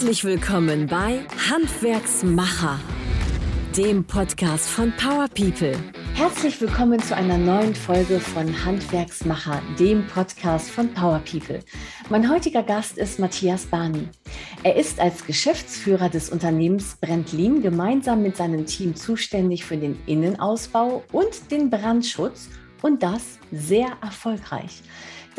Herzlich 0.00 0.24
willkommen 0.24 0.86
bei 0.86 1.26
Handwerksmacher, 1.50 2.80
dem 3.76 4.02
Podcast 4.02 4.66
von 4.70 4.94
Power 4.96 5.28
People. 5.28 5.74
Herzlich 6.14 6.58
willkommen 6.58 6.98
zu 7.00 7.14
einer 7.14 7.36
neuen 7.36 7.74
Folge 7.74 8.18
von 8.18 8.64
Handwerksmacher, 8.64 9.60
dem 9.78 10.06
Podcast 10.06 10.70
von 10.70 10.88
Power 10.94 11.20
People. 11.30 11.60
Mein 12.08 12.30
heutiger 12.30 12.62
Gast 12.62 12.96
ist 12.96 13.18
Matthias 13.18 13.66
Barney. 13.66 14.08
Er 14.62 14.76
ist 14.76 14.98
als 15.00 15.26
Geschäftsführer 15.26 16.08
des 16.08 16.30
Unternehmens 16.30 16.96
Brentlin 16.98 17.60
gemeinsam 17.60 18.22
mit 18.22 18.38
seinem 18.38 18.64
Team 18.64 18.96
zuständig 18.96 19.66
für 19.66 19.76
den 19.76 19.98
Innenausbau 20.06 21.04
und 21.12 21.50
den 21.50 21.68
Brandschutz 21.68 22.48
und 22.80 23.02
das 23.02 23.38
sehr 23.52 23.98
erfolgreich. 24.00 24.80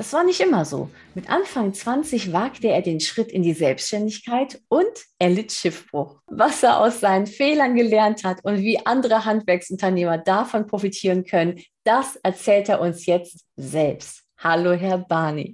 Das 0.01 0.13
war 0.13 0.23
nicht 0.23 0.39
immer 0.39 0.65
so. 0.65 0.89
Mit 1.13 1.29
Anfang 1.29 1.75
20 1.75 2.33
wagte 2.33 2.69
er 2.69 2.81
den 2.81 2.99
Schritt 2.99 3.31
in 3.31 3.43
die 3.43 3.53
Selbstständigkeit 3.53 4.59
und 4.67 4.89
er 5.19 5.29
litt 5.29 5.51
Schiffbruch. 5.51 6.19
Was 6.25 6.63
er 6.63 6.79
aus 6.79 7.01
seinen 7.01 7.27
Fehlern 7.27 7.75
gelernt 7.75 8.23
hat 8.23 8.43
und 8.43 8.57
wie 8.61 8.83
andere 8.83 9.25
Handwerksunternehmer 9.25 10.17
davon 10.17 10.65
profitieren 10.65 11.23
können, 11.23 11.61
das 11.83 12.15
erzählt 12.15 12.67
er 12.69 12.81
uns 12.81 13.05
jetzt 13.05 13.45
selbst. 13.55 14.23
Hallo, 14.39 14.71
Herr 14.71 14.97
Barney. 14.97 15.53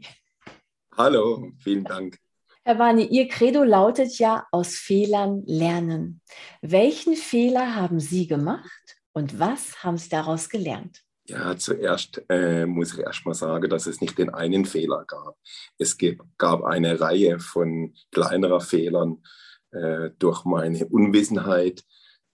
Hallo, 0.96 1.52
vielen 1.62 1.84
Dank. 1.84 2.18
Herr 2.64 2.76
Barney, 2.76 3.04
Ihr 3.04 3.28
Credo 3.28 3.66
lautet 3.66 4.18
ja 4.18 4.48
aus 4.54 4.76
Fehlern 4.76 5.44
lernen. 5.46 6.22
Welchen 6.62 7.18
Fehler 7.18 7.76
haben 7.76 8.00
Sie 8.00 8.28
gemacht 8.28 8.96
und 9.12 9.42
was 9.42 9.84
haben 9.84 9.98
Sie 9.98 10.08
daraus 10.08 10.48
gelernt? 10.48 11.04
Ja, 11.30 11.58
zuerst 11.58 12.24
äh, 12.30 12.66
muss 12.66 12.94
ich 12.94 13.00
erst 13.00 13.26
mal 13.26 13.34
sagen, 13.34 13.70
dass 13.70 13.86
es 13.86 14.00
nicht 14.00 14.18
den 14.18 14.30
einen 14.34 14.64
Fehler 14.64 15.04
gab. 15.06 15.36
Es 15.78 15.98
gab 16.38 16.64
eine 16.64 17.02
Reihe 17.02 17.40
von 17.40 17.94
kleineren 18.12 18.62
Fehlern 18.62 19.22
äh, 19.72 20.12
durch 20.20 20.46
meine 20.46 20.86
Unwissenheit 20.88 21.84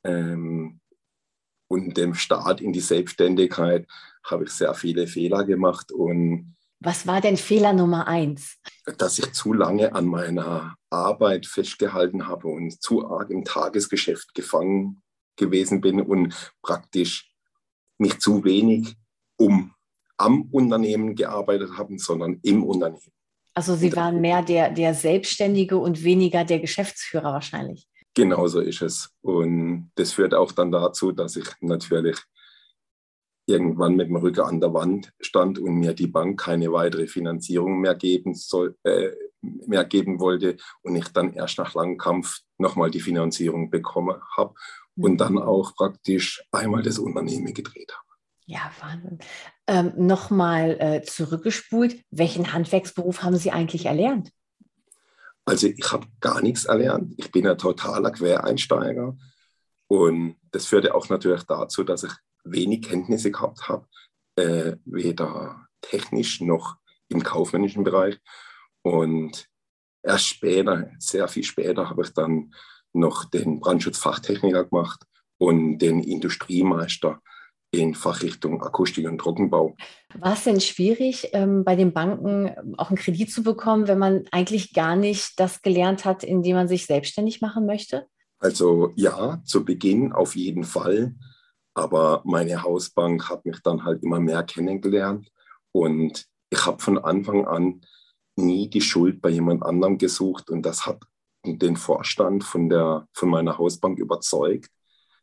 ähm, 0.03 0.79
und 1.67 1.97
dem 1.97 2.13
Start 2.13 2.61
in 2.61 2.71
die 2.71 2.81
Selbstständigkeit 2.81 3.87
habe 4.23 4.43
ich 4.43 4.51
sehr 4.51 4.75
viele 4.75 5.07
Fehler 5.07 5.43
gemacht 5.43 5.91
und 5.91 6.55
was 6.79 7.07
war 7.07 7.21
denn 7.21 7.37
Fehler 7.37 7.71
Nummer 7.71 8.07
eins? 8.07 8.57
Dass 8.97 9.17
ich 9.17 9.31
zu 9.31 9.53
lange 9.53 9.95
an 9.95 10.05
meiner 10.05 10.75
Arbeit 10.89 11.45
festgehalten 11.45 12.27
habe 12.27 12.49
und 12.49 12.81
zu 12.81 13.07
arg 13.07 13.29
im 13.29 13.45
Tagesgeschäft 13.45 14.33
gefangen 14.35 15.01
gewesen 15.37 15.79
bin 15.79 16.01
und 16.01 16.53
praktisch 16.61 17.32
nicht 18.03 18.21
zu 18.21 18.43
wenig 18.43 18.95
um 19.37 19.73
am 20.17 20.43
Unternehmen 20.51 21.15
gearbeitet 21.15 21.71
haben, 21.77 21.97
sondern 21.97 22.39
im 22.43 22.63
Unternehmen. 22.63 23.11
Also 23.55 23.75
Sie 23.75 23.95
waren 23.95 24.21
mehr 24.21 24.41
der, 24.41 24.71
der 24.71 24.93
Selbstständige 24.93 25.77
und 25.77 26.03
weniger 26.03 26.43
der 26.43 26.59
Geschäftsführer 26.59 27.33
wahrscheinlich. 27.33 27.87
Genau 28.15 28.47
so 28.47 28.59
ist 28.59 28.81
es. 28.81 29.09
Und 29.21 29.91
das 29.95 30.13
führt 30.13 30.33
auch 30.33 30.51
dann 30.51 30.71
dazu, 30.71 31.11
dass 31.11 31.35
ich 31.35 31.47
natürlich 31.61 32.17
irgendwann 33.45 33.95
mit 33.95 34.07
dem 34.07 34.15
Rücken 34.15 34.41
an 34.41 34.61
der 34.61 34.73
Wand 34.73 35.11
stand 35.19 35.59
und 35.59 35.75
mir 35.75 35.93
die 35.93 36.07
Bank 36.07 36.39
keine 36.39 36.71
weitere 36.71 37.07
Finanzierung 37.07 37.81
mehr 37.81 37.95
geben, 37.95 38.33
soll, 38.35 38.75
äh, 38.83 39.09
mehr 39.41 39.83
geben 39.83 40.19
wollte 40.19 40.57
und 40.81 40.95
ich 40.95 41.09
dann 41.09 41.33
erst 41.33 41.57
nach 41.57 41.73
langem 41.73 41.97
Kampf 41.97 42.39
nochmal 42.57 42.89
die 42.89 43.01
Finanzierung 43.01 43.69
bekommen 43.69 44.15
habe 44.37 44.53
und 44.95 45.17
dann 45.17 45.37
auch 45.37 45.75
praktisch 45.75 46.43
einmal 46.51 46.83
das 46.83 46.99
Unternehmen 46.99 47.53
gedreht 47.53 47.91
habe. 47.91 48.03
Ja, 48.45 48.71
Wahnsinn. 48.79 49.19
Ähm, 49.67 49.93
Nochmal 49.95 50.77
äh, 50.79 51.01
zurückgespult, 51.03 52.03
welchen 52.11 52.53
Handwerksberuf 52.53 53.23
haben 53.23 53.37
Sie 53.37 53.51
eigentlich 53.51 53.85
erlernt? 53.85 54.31
Also 55.45 55.67
ich 55.67 55.91
habe 55.91 56.07
gar 56.19 56.41
nichts 56.41 56.65
erlernt. 56.65 57.13
Ich 57.17 57.31
bin 57.31 57.47
ein 57.47 57.57
totaler 57.57 58.11
Quereinsteiger. 58.11 59.17
Und 59.87 60.37
das 60.51 60.65
führte 60.65 60.95
auch 60.95 61.09
natürlich 61.09 61.43
dazu, 61.43 61.83
dass 61.83 62.03
ich 62.03 62.11
wenig 62.43 62.83
Kenntnisse 62.83 63.31
gehabt 63.31 63.67
habe, 63.69 63.87
äh, 64.35 64.75
weder 64.85 65.67
technisch 65.81 66.41
noch 66.41 66.77
im 67.09 67.23
kaufmännischen 67.23 67.83
Bereich. 67.83 68.19
Und 68.81 69.47
erst 70.01 70.27
später, 70.27 70.91
sehr 70.99 71.27
viel 71.27 71.43
später, 71.43 71.89
habe 71.89 72.03
ich 72.03 72.13
dann 72.13 72.53
noch 72.93 73.25
den 73.25 73.59
Brandschutzfachtechniker 73.59 74.65
gemacht 74.65 75.03
und 75.37 75.79
den 75.79 76.01
Industriemeister 76.01 77.19
in 77.71 77.95
Fachrichtung 77.95 78.61
Akustik 78.61 79.07
und 79.07 79.17
Trockenbau. 79.17 79.75
War 80.19 80.33
es 80.33 80.43
denn 80.43 80.61
schwierig, 80.61 81.29
ähm, 81.33 81.63
bei 81.63 81.75
den 81.75 81.91
Banken 81.91 82.51
auch 82.77 82.89
einen 82.89 82.99
Kredit 82.99 83.31
zu 83.31 83.41
bekommen, 83.41 83.87
wenn 83.87 83.97
man 83.97 84.25
eigentlich 84.31 84.73
gar 84.73 84.95
nicht 84.95 85.39
das 85.39 85.61
gelernt 85.61 86.05
hat, 86.05 86.23
indem 86.23 86.55
man 86.55 86.67
sich 86.67 86.85
selbstständig 86.85 87.41
machen 87.41 87.65
möchte? 87.65 88.05
Also 88.39 88.91
ja, 88.95 89.41
zu 89.43 89.65
Beginn 89.65 90.13
auf 90.13 90.35
jeden 90.35 90.63
Fall. 90.63 91.15
Aber 91.73 92.21
meine 92.25 92.61
Hausbank 92.61 93.27
hat 93.29 93.45
mich 93.45 93.59
dann 93.63 93.83
halt 93.83 94.03
immer 94.03 94.19
mehr 94.19 94.43
kennengelernt. 94.43 95.29
Und 95.71 96.25
ich 96.51 96.65
habe 96.67 96.79
von 96.79 96.99
Anfang 96.99 97.47
an 97.47 97.81
nie 98.35 98.69
die 98.69 98.81
Schuld 98.81 99.21
bei 99.21 99.29
jemand 99.29 99.63
anderem 99.63 99.97
gesucht. 99.97 100.51
Und 100.51 100.63
das 100.63 100.85
hat 100.85 101.01
den 101.45 101.75
Vorstand 101.75 102.43
von, 102.43 102.69
der, 102.69 103.07
von 103.13 103.29
meiner 103.29 103.57
Hausbank 103.57 103.99
überzeugt, 103.99 104.69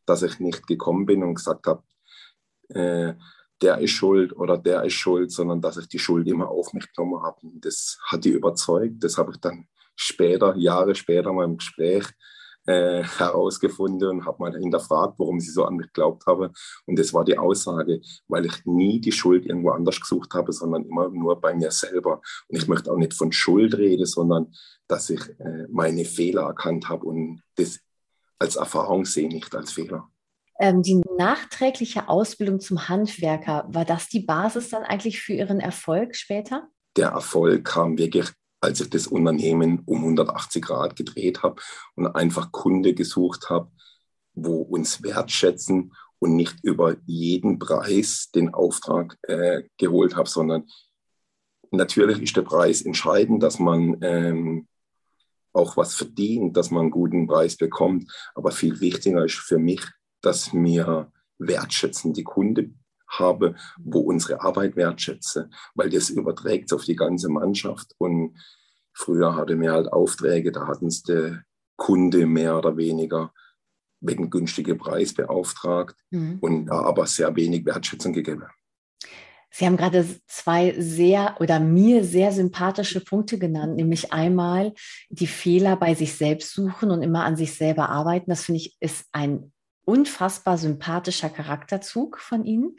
dass 0.05 0.23
ich 0.23 0.39
nicht 0.39 0.67
gekommen 0.67 1.05
bin 1.05 1.23
und 1.23 1.35
gesagt 1.35 1.67
habe, 1.67 1.83
äh, 2.69 3.13
der 3.61 3.77
ist 3.77 3.91
schuld 3.91 4.35
oder 4.35 4.57
der 4.57 4.83
ist 4.83 4.93
schuld, 4.93 5.31
sondern 5.31 5.61
dass 5.61 5.77
ich 5.77 5.87
die 5.87 5.99
Schuld 5.99 6.27
immer 6.27 6.49
auf 6.49 6.73
mich 6.73 6.91
genommen 6.93 7.21
habe. 7.21 7.37
Und 7.43 7.63
das 7.63 7.99
hat 8.07 8.25
die 8.25 8.29
überzeugt. 8.29 9.03
Das 9.03 9.17
habe 9.17 9.31
ich 9.31 9.39
dann 9.39 9.67
später, 9.95 10.55
Jahre 10.55 10.95
später 10.95 11.31
mal 11.31 11.45
im 11.45 11.57
Gespräch 11.57 12.05
äh, 12.65 13.03
herausgefunden 13.03 14.09
und 14.09 14.25
habe 14.25 14.37
mal 14.39 14.57
hinterfragt, 14.57 15.15
warum 15.17 15.39
sie 15.39 15.51
so 15.51 15.65
an 15.65 15.75
mich 15.75 15.87
geglaubt 15.87 16.25
habe. 16.27 16.51
Und 16.85 16.99
das 16.99 17.13
war 17.13 17.25
die 17.25 17.37
Aussage, 17.37 18.01
weil 18.27 18.45
ich 18.45 18.65
nie 18.65 18.99
die 19.01 19.11
Schuld 19.11 19.45
irgendwo 19.45 19.71
anders 19.71 19.99
gesucht 19.99 20.33
habe, 20.33 20.51
sondern 20.53 20.85
immer 20.85 21.09
nur 21.09 21.39
bei 21.39 21.53
mir 21.53 21.71
selber. 21.71 22.21
Und 22.47 22.57
ich 22.57 22.67
möchte 22.67 22.91
auch 22.91 22.97
nicht 22.97 23.13
von 23.13 23.31
Schuld 23.31 23.77
reden, 23.77 24.05
sondern 24.05 24.53
dass 24.87 25.09
ich 25.09 25.21
äh, 25.39 25.67
meine 25.69 26.05
Fehler 26.05 26.43
erkannt 26.43 26.89
habe 26.89 27.05
und 27.05 27.41
das 27.55 27.79
als 28.39 28.55
Erfahrung 28.55 29.05
sehe, 29.05 29.27
nicht 29.27 29.55
als 29.55 29.71
Fehler. 29.71 30.09
Ähm, 30.59 30.83
die 30.83 31.01
nachträgliche 31.17 32.07
Ausbildung 32.07 32.59
zum 32.59 32.87
Handwerker, 32.87 33.65
war 33.69 33.85
das 33.85 34.09
die 34.09 34.19
Basis 34.19 34.69
dann 34.69 34.83
eigentlich 34.83 35.21
für 35.21 35.33
Ihren 35.33 35.59
Erfolg 35.59 36.15
später? 36.15 36.67
Der 36.97 37.09
Erfolg 37.09 37.65
kam 37.65 37.97
wirklich, 37.97 38.31
als 38.61 38.79
ich 38.79 38.89
das 38.89 39.07
Unternehmen 39.07 39.81
um 39.85 39.99
180 39.99 40.63
Grad 40.63 40.95
gedreht 40.95 41.43
habe 41.43 41.61
und 41.95 42.07
einfach 42.07 42.51
Kunde 42.51 42.93
gesucht 42.93 43.49
habe, 43.49 43.71
wo 44.33 44.61
uns 44.61 45.03
wertschätzen 45.03 45.93
und 46.19 46.35
nicht 46.35 46.63
über 46.63 46.95
jeden 47.05 47.57
Preis 47.57 48.29
den 48.33 48.53
Auftrag 48.53 49.17
äh, 49.23 49.63
geholt 49.77 50.15
habe, 50.15 50.29
sondern 50.29 50.67
natürlich 51.71 52.21
ist 52.21 52.37
der 52.37 52.43
Preis 52.43 52.83
entscheidend, 52.83 53.41
dass 53.41 53.57
man 53.57 53.97
ähm, 54.01 54.67
auch 55.53 55.75
was 55.75 55.95
verdient, 55.95 56.55
dass 56.55 56.69
man 56.69 56.83
einen 56.83 56.91
guten 56.91 57.27
Preis 57.27 57.57
bekommt. 57.57 58.11
Aber 58.35 58.51
viel 58.51 58.79
wichtiger 58.79 59.25
ist 59.25 59.35
für 59.35 59.57
mich, 59.57 59.81
dass 60.21 60.53
wir 60.53 61.11
wertschätzende 61.39 62.23
Kunden 62.23 62.80
habe, 63.11 63.55
wo 63.77 63.99
unsere 63.99 64.41
Arbeit 64.41 64.75
wertschätze, 64.75 65.49
weil 65.75 65.89
das 65.89 66.09
überträgt 66.09 66.73
auf 66.73 66.85
die 66.85 66.95
ganze 66.95 67.29
Mannschaft. 67.29 67.93
Und 67.97 68.37
früher 68.93 69.35
hatte 69.35 69.55
mir 69.55 69.73
halt 69.73 69.91
Aufträge, 69.91 70.51
da 70.51 70.67
hatten 70.67 70.87
es 70.87 71.03
der 71.03 71.43
Kunde 71.75 72.25
mehr 72.25 72.57
oder 72.57 72.77
weniger 72.77 73.33
wegen 74.01 74.29
günstigen 74.29 74.77
Preis 74.77 75.13
beauftragt 75.13 75.95
mhm. 76.09 76.39
und 76.41 76.65
da 76.65 76.81
aber 76.81 77.05
sehr 77.05 77.35
wenig 77.35 77.65
Wertschätzung 77.65 78.13
gegeben. 78.13 78.45
Sie 79.53 79.65
haben 79.65 79.77
gerade 79.77 80.05
zwei 80.27 80.73
sehr 80.79 81.35
oder 81.39 81.59
mir 81.59 82.05
sehr 82.05 82.31
sympathische 82.31 83.01
Punkte 83.01 83.37
genannt, 83.37 83.75
nämlich 83.75 84.13
einmal 84.13 84.73
die 85.09 85.27
Fehler 85.27 85.75
bei 85.75 85.93
sich 85.93 86.15
selbst 86.15 86.53
suchen 86.53 86.89
und 86.89 87.01
immer 87.01 87.25
an 87.25 87.35
sich 87.35 87.53
selber 87.53 87.89
arbeiten. 87.89 88.29
Das 88.29 88.45
finde 88.45 88.61
ich 88.61 88.77
ist 88.79 89.07
ein 89.11 89.51
unfassbar 89.85 90.57
sympathischer 90.57 91.29
Charakterzug 91.29 92.19
von 92.19 92.45
Ihnen. 92.45 92.77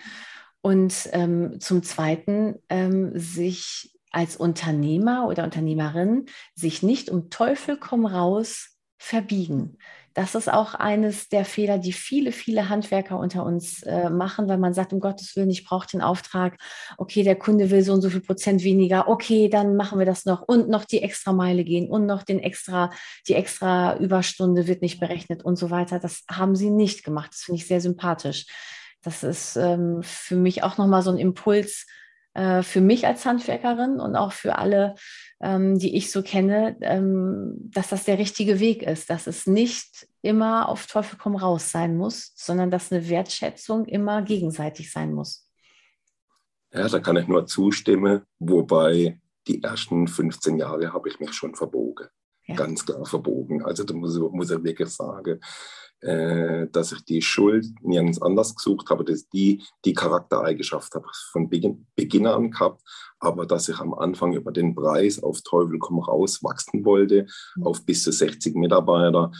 Und 0.60 1.08
ähm, 1.12 1.58
zum 1.60 1.82
Zweiten, 1.82 2.56
ähm, 2.68 3.12
sich 3.18 3.98
als 4.12 4.36
Unternehmer 4.36 5.26
oder 5.26 5.44
Unternehmerin 5.44 6.26
sich 6.54 6.82
nicht 6.82 7.10
um 7.10 7.30
Teufel 7.30 7.78
komm 7.78 8.06
raus 8.06 8.76
verbiegen. 8.98 9.78
Das 10.14 10.34
ist 10.34 10.52
auch 10.52 10.74
eines 10.74 11.28
der 11.28 11.44
Fehler, 11.44 11.78
die 11.78 11.92
viele, 11.92 12.32
viele 12.32 12.68
Handwerker 12.68 13.18
unter 13.18 13.44
uns 13.44 13.82
äh, 13.82 14.10
machen, 14.10 14.48
weil 14.48 14.58
man 14.58 14.74
sagt, 14.74 14.92
um 14.92 15.00
Gottes 15.00 15.34
Willen, 15.36 15.50
ich 15.50 15.64
brauche 15.64 15.86
den 15.86 16.02
Auftrag. 16.02 16.58
Okay, 16.98 17.22
der 17.22 17.36
Kunde 17.36 17.70
will 17.70 17.82
so 17.82 17.92
und 17.92 18.02
so 18.02 18.10
viel 18.10 18.20
Prozent 18.20 18.62
weniger. 18.62 19.08
Okay, 19.08 19.48
dann 19.48 19.76
machen 19.76 19.98
wir 19.98 20.06
das 20.06 20.24
noch 20.24 20.42
und 20.42 20.68
noch 20.68 20.84
die 20.84 21.02
extra 21.02 21.32
Meile 21.32 21.64
gehen 21.64 21.88
und 21.88 22.06
noch 22.06 22.22
den 22.22 22.40
extra, 22.40 22.90
die 23.26 23.34
extra 23.34 23.96
Überstunde 23.96 24.66
wird 24.66 24.82
nicht 24.82 25.00
berechnet 25.00 25.44
und 25.44 25.56
so 25.56 25.70
weiter. 25.70 25.98
Das 25.98 26.24
haben 26.30 26.56
sie 26.56 26.70
nicht 26.70 27.04
gemacht. 27.04 27.30
Das 27.32 27.40
finde 27.40 27.60
ich 27.60 27.66
sehr 27.66 27.80
sympathisch. 27.80 28.46
Das 29.02 29.22
ist 29.22 29.56
ähm, 29.56 30.00
für 30.02 30.36
mich 30.36 30.62
auch 30.62 30.78
nochmal 30.78 31.02
so 31.02 31.10
ein 31.10 31.18
Impuls, 31.18 31.86
äh, 32.34 32.62
für 32.62 32.80
mich 32.80 33.06
als 33.06 33.26
Handwerkerin 33.26 34.00
und 34.00 34.16
auch 34.16 34.32
für 34.32 34.56
alle 34.56 34.94
ähm, 35.42 35.78
die 35.78 35.96
ich 35.96 36.10
so 36.10 36.22
kenne, 36.22 36.76
ähm, 36.80 37.56
dass 37.72 37.88
das 37.88 38.04
der 38.04 38.18
richtige 38.18 38.60
Weg 38.60 38.82
ist, 38.82 39.10
dass 39.10 39.26
es 39.26 39.46
nicht 39.46 40.06
immer 40.22 40.68
auf 40.68 40.86
Teufel 40.86 41.18
komm 41.20 41.34
raus 41.34 41.70
sein 41.70 41.96
muss, 41.96 42.32
sondern 42.36 42.70
dass 42.70 42.92
eine 42.92 43.08
Wertschätzung 43.08 43.84
immer 43.86 44.22
gegenseitig 44.22 44.92
sein 44.92 45.12
muss. 45.12 45.48
Ja, 46.72 46.88
da 46.88 47.00
kann 47.00 47.16
ich 47.16 47.26
nur 47.26 47.44
zustimmen, 47.46 48.22
wobei 48.38 49.20
die 49.48 49.62
ersten 49.62 50.06
15 50.06 50.58
Jahre 50.58 50.92
habe 50.92 51.08
ich 51.08 51.18
mich 51.18 51.32
schon 51.32 51.54
verbogen. 51.54 52.06
Ja. 52.46 52.56
Ganz 52.56 52.84
klar 52.84 53.04
verbogen. 53.06 53.64
Also 53.64 53.84
da 53.84 53.94
muss, 53.94 54.18
muss 54.18 54.50
ich 54.50 54.64
wirklich 54.64 54.88
sagen, 54.88 55.40
äh, 56.02 56.66
dass 56.72 56.90
ich 56.90 57.04
die 57.04 57.22
Schuld 57.22 57.66
nirgends 57.82 58.20
anders 58.20 58.56
gesucht 58.56 58.90
habe, 58.90 59.04
dass 59.04 59.28
die, 59.28 59.62
die 59.84 59.92
Charaktereigenschaft 59.92 60.92
habe 60.94 61.06
ich 61.08 61.18
von 61.30 61.48
Beginn, 61.48 61.86
Beginn 61.94 62.26
an 62.26 62.50
gehabt, 62.50 62.82
aber 63.20 63.46
dass 63.46 63.68
ich 63.68 63.78
am 63.78 63.94
Anfang 63.94 64.32
über 64.32 64.50
den 64.50 64.74
Preis 64.74 65.22
auf 65.22 65.42
Teufel 65.42 65.78
komm 65.78 66.00
raus 66.00 66.42
wachsen 66.42 66.84
wollte, 66.84 67.26
mhm. 67.54 67.66
auf 67.66 67.84
bis 67.86 68.02
zu 68.02 68.10
60 68.10 68.56
Mitarbeiter, 68.56 69.30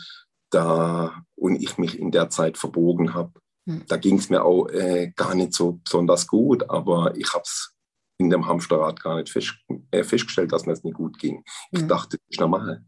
da 0.49 1.23
und 1.35 1.61
ich 1.61 1.77
mich 1.77 1.99
in 1.99 2.11
der 2.11 2.29
Zeit 2.29 2.57
verbogen 2.57 3.13
habe, 3.13 3.33
mhm. 3.65 3.83
da 3.89 3.97
ging 3.97 4.17
es 4.17 4.29
mir 4.29 4.45
auch 4.45 4.67
äh, 4.69 5.11
gar 5.17 5.35
nicht 5.35 5.53
so 5.53 5.81
besonders 5.83 6.27
gut, 6.27 6.69
aber 6.69 7.13
ich 7.17 7.33
habe 7.33 7.43
es 7.43 7.73
in 8.17 8.29
dem 8.29 8.47
Hamsterrad 8.47 9.01
gar 9.03 9.17
nicht 9.17 9.29
fest, 9.29 9.55
äh, 9.91 10.05
festgestellt, 10.05 10.53
dass 10.53 10.65
mir 10.65 10.71
es 10.71 10.83
nicht 10.83 10.95
gut 10.95 11.17
ging. 11.17 11.43
Ich 11.71 11.81
mhm. 11.81 11.87
dachte, 11.89 12.17
das 12.17 12.27
ist 12.29 12.39
normal. 12.39 12.85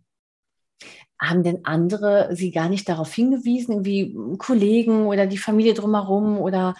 Haben 1.19 1.43
denn 1.43 1.65
andere 1.65 2.29
Sie 2.35 2.51
gar 2.51 2.69
nicht 2.69 2.89
darauf 2.89 3.13
hingewiesen, 3.13 3.85
wie 3.85 4.17
Kollegen 4.37 5.05
oder 5.07 5.27
die 5.27 5.37
Familie 5.37 5.73
drumherum 5.73 6.37
oder 6.37 6.75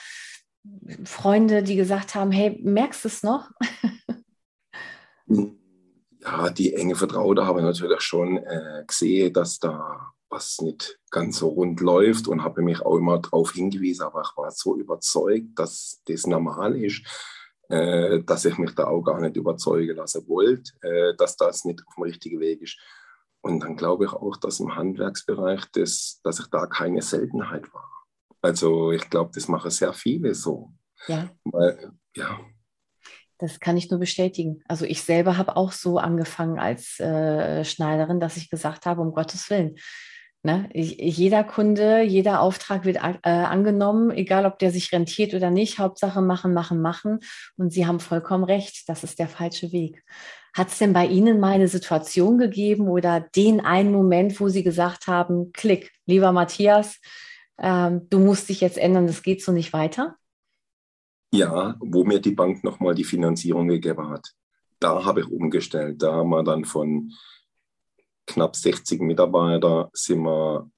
Freunde, 1.04 1.64
die 1.64 1.76
gesagt 1.76 2.16
haben, 2.16 2.32
hey, 2.32 2.60
merkst 2.64 3.04
du 3.04 3.08
es 3.08 3.24
noch? 3.24 3.52
ja, 6.26 6.50
die 6.50 6.74
enge 6.74 6.96
Vertraute 6.96 7.46
haben 7.46 7.64
natürlich 7.64 8.02
schon 8.02 8.38
äh, 8.38 8.84
gesehen, 8.86 9.34
dass 9.34 9.60
da 9.60 10.12
was 10.30 10.60
nicht 10.60 11.00
ganz 11.12 11.38
so 11.38 11.50
rund 11.50 11.80
läuft 11.80 12.28
und 12.28 12.44
habe 12.44 12.62
mich 12.62 12.82
auch 12.82 12.98
immer 12.98 13.20
darauf 13.20 13.52
hingewiesen, 13.52 14.04
aber 14.04 14.22
ich 14.22 14.36
war 14.36 14.52
so 14.52 14.76
überzeugt, 14.76 15.58
dass 15.58 16.02
das 16.06 16.26
normal 16.26 16.76
ist, 16.76 17.04
äh, 17.70 18.22
dass 18.24 18.46
ich 18.46 18.58
mich 18.58 18.76
da 18.76 18.88
auch 18.88 19.02
gar 19.02 19.22
nicht 19.22 19.38
überzeugen 19.38 19.96
lassen 19.96 20.28
wollte, 20.28 20.72
äh, 20.82 21.16
dass 21.16 21.38
das 21.38 21.64
nicht 21.64 21.82
auf 21.88 21.96
dem 21.96 22.04
richtigen 22.04 22.40
Weg 22.40 22.62
ist. 22.62 22.78
Und 23.46 23.60
dann 23.60 23.76
glaube 23.76 24.06
ich 24.06 24.12
auch, 24.12 24.38
dass 24.38 24.60
im 24.60 24.76
Handwerksbereich, 24.76 25.66
das, 25.74 26.20
dass 26.24 26.40
ich 26.40 26.48
da 26.48 26.66
keine 26.66 27.04
Seltenheit 27.04 27.72
war. 27.76 27.92
Also 28.42 28.92
ich 28.92 29.08
glaube, 29.12 29.30
das 29.36 29.48
machen 29.48 29.70
sehr 29.70 29.94
viele 29.94 30.34
so. 30.34 30.72
Ja. 31.08 31.30
Weil, 31.44 31.92
ja. 32.16 32.40
Das 33.38 33.60
kann 33.60 33.78
ich 33.78 33.92
nur 33.92 34.00
bestätigen. 34.00 34.64
Also 34.68 34.86
ich 34.86 35.04
selber 35.04 35.38
habe 35.38 35.58
auch 35.58 35.74
so 35.74 36.00
angefangen 36.00 36.58
als 36.58 37.00
äh, 37.00 37.64
Schneiderin, 37.64 38.20
dass 38.20 38.36
ich 38.38 38.50
gesagt 38.50 38.88
habe, 38.88 39.02
um 39.02 39.14
Gottes 39.14 39.48
Willen, 39.52 39.76
Ne? 40.46 40.70
Jeder 40.74 41.44
Kunde, 41.44 42.04
jeder 42.04 42.40
Auftrag 42.40 42.86
wird 42.86 42.98
äh, 42.98 43.30
angenommen, 43.30 44.12
egal 44.12 44.46
ob 44.46 44.60
der 44.60 44.70
sich 44.70 44.92
rentiert 44.92 45.34
oder 45.34 45.50
nicht. 45.50 45.80
Hauptsache 45.80 46.22
machen, 46.22 46.54
machen, 46.54 46.84
machen. 46.84 47.20
Und 47.58 47.74
Sie 47.74 47.88
haben 47.88 48.00
vollkommen 48.00 48.44
recht, 48.44 48.88
das 48.88 49.04
ist 49.04 49.18
der 49.18 49.28
falsche 49.28 49.72
Weg. 49.72 50.04
Hat 50.56 50.70
es 50.70 50.78
denn 50.78 50.94
bei 50.94 51.06
Ihnen 51.06 51.42
mal 51.42 51.52
eine 51.52 51.68
Situation 51.68 52.38
gegeben 52.38 52.88
oder 52.88 53.20
den 53.20 53.60
einen 53.60 53.92
Moment, 53.92 54.40
wo 54.40 54.48
Sie 54.48 54.64
gesagt 54.64 55.08
haben, 55.08 55.52
klick, 55.52 55.92
lieber 56.06 56.32
Matthias, 56.32 57.02
ähm, 57.58 58.08
du 58.10 58.20
musst 58.20 58.48
dich 58.48 58.62
jetzt 58.62 58.78
ändern, 58.78 59.06
das 59.06 59.22
geht 59.22 59.44
so 59.44 59.52
nicht 59.52 59.74
weiter? 59.74 60.16
Ja, 61.34 61.76
wo 61.82 62.06
mir 62.06 62.22
die 62.22 62.32
Bank 62.32 62.64
nochmal 62.64 62.96
die 62.96 63.04
Finanzierung 63.04 63.68
gegeben 63.68 64.10
hat. 64.10 64.34
Da 64.80 65.04
habe 65.04 65.20
ich 65.20 65.28
umgestellt. 65.28 66.02
Da 66.02 66.14
haben 66.14 66.30
wir 66.30 66.44
dann 66.44 66.64
von 66.64 67.12
knapp 68.26 68.56
60 68.56 69.02
Mitarbeiter 69.02 69.90
sind 69.92 70.22
wir, 70.22 70.72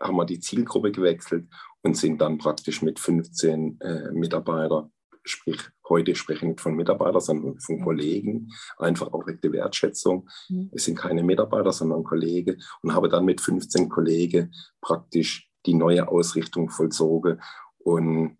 haben 0.00 0.16
wir 0.16 0.24
die 0.24 0.40
Zielgruppe 0.40 0.90
gewechselt 0.90 1.46
und 1.82 1.96
sind 1.96 2.20
dann 2.20 2.38
praktisch 2.38 2.82
mit 2.82 2.98
15 2.98 3.80
äh, 3.80 4.10
Mitarbeitern, 4.10 4.90
sprich 5.30 5.60
heute 5.90 6.14
spreche 6.14 6.46
ich 6.46 6.50
nicht 6.50 6.60
von 6.60 6.74
Mitarbeitern, 6.74 7.20
sondern 7.20 7.60
von 7.60 7.76
mhm. 7.76 7.84
Kollegen, 7.84 8.52
einfach 8.78 9.12
auch 9.12 9.26
wegen 9.26 9.40
der 9.42 9.52
Wertschätzung. 9.52 10.28
Mhm. 10.48 10.70
Es 10.72 10.84
sind 10.84 10.96
keine 10.96 11.22
Mitarbeiter, 11.22 11.72
sondern 11.72 12.04
Kollegen 12.04 12.62
und 12.82 12.94
habe 12.94 13.08
dann 13.08 13.24
mit 13.24 13.40
15 13.40 13.88
Kollegen 13.88 14.54
praktisch 14.80 15.50
die 15.66 15.74
neue 15.74 16.08
Ausrichtung 16.08 16.70
vollzogen. 16.70 17.42
Und 17.78 18.38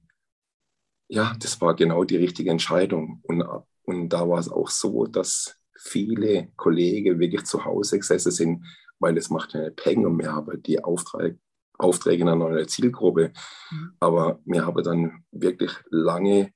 ja, 1.08 1.34
das 1.38 1.60
war 1.60 1.74
genau 1.74 2.04
die 2.04 2.16
richtige 2.16 2.50
Entscheidung. 2.50 3.20
Und, 3.24 3.44
und 3.82 4.08
da 4.08 4.28
war 4.28 4.38
es 4.38 4.48
auch 4.48 4.68
so, 4.68 5.06
dass 5.06 5.56
viele 5.76 6.48
Kollegen 6.56 7.18
wirklich 7.18 7.44
zu 7.44 7.64
Hause 7.64 7.98
gesessen 7.98 8.30
sind, 8.32 8.66
weil 8.98 9.16
es 9.16 9.30
macht 9.30 9.54
ja 9.54 9.70
Peng 9.70 10.06
und 10.06 10.18
wir 10.18 10.32
haben 10.32 10.62
die 10.62 10.82
Aufträge, 10.82 11.38
Aufträge 11.78 12.22
in 12.22 12.28
einer 12.28 12.36
neuen 12.36 12.68
Zielgruppe. 12.68 13.32
Mhm. 13.70 13.92
Aber 13.98 14.40
wir 14.44 14.66
haben 14.66 14.84
dann 14.84 15.24
wirklich 15.32 15.72
lange 15.90 16.52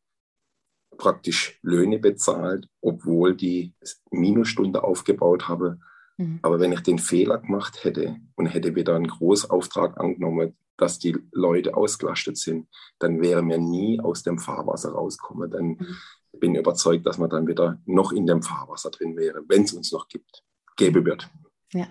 praktisch 0.97 1.59
Löhne 1.63 1.99
bezahlt, 1.99 2.69
obwohl 2.81 3.37
die 3.37 3.75
Minusstunde 4.11 4.85
aufgebaut 4.85 5.49
habe. 5.49 5.79
Mhm. 6.17 6.39
Aber 6.43 6.61
wenn 6.61 6.73
ich 6.73 6.81
den 6.81 6.99
Fehler 6.99 7.39
gemacht 7.39 7.85
hätte 7.85 8.17
und 8.37 8.47
hätte 8.47 8.75
wieder 8.75 8.95
einen 8.95 9.09
Großauftrag 9.09 9.99
angenommen, 9.99 10.57
dass 10.77 10.99
die 10.99 11.17
Leute 11.31 11.77
ausgelastet 11.77 12.37
sind, 12.37 12.69
dann 12.99 13.21
wäre 13.21 13.43
mir 13.43 13.59
nie 13.59 14.01
aus 14.01 14.25
dem 14.25 14.39
Fahrwasser 14.39 14.91
rauskommen. 14.91 15.51
Dann 15.51 15.67
mhm 15.67 15.97
bin 16.41 16.55
überzeugt, 16.55 17.07
dass 17.07 17.19
man 17.19 17.31
dann 17.31 17.47
wieder 17.47 17.79
noch 17.87 18.13
in 18.13 18.27
dem 18.27 18.43
Fahrwasser 18.43 18.91
drin 18.91 19.17
wäre, 19.17 19.43
wenn 19.49 19.63
es 19.63 19.73
uns 19.73 19.93
noch 19.93 20.09
gibt, 20.09 20.43
gäbe 20.77 21.05
wird. 21.05 21.31
Ja. 21.73 21.87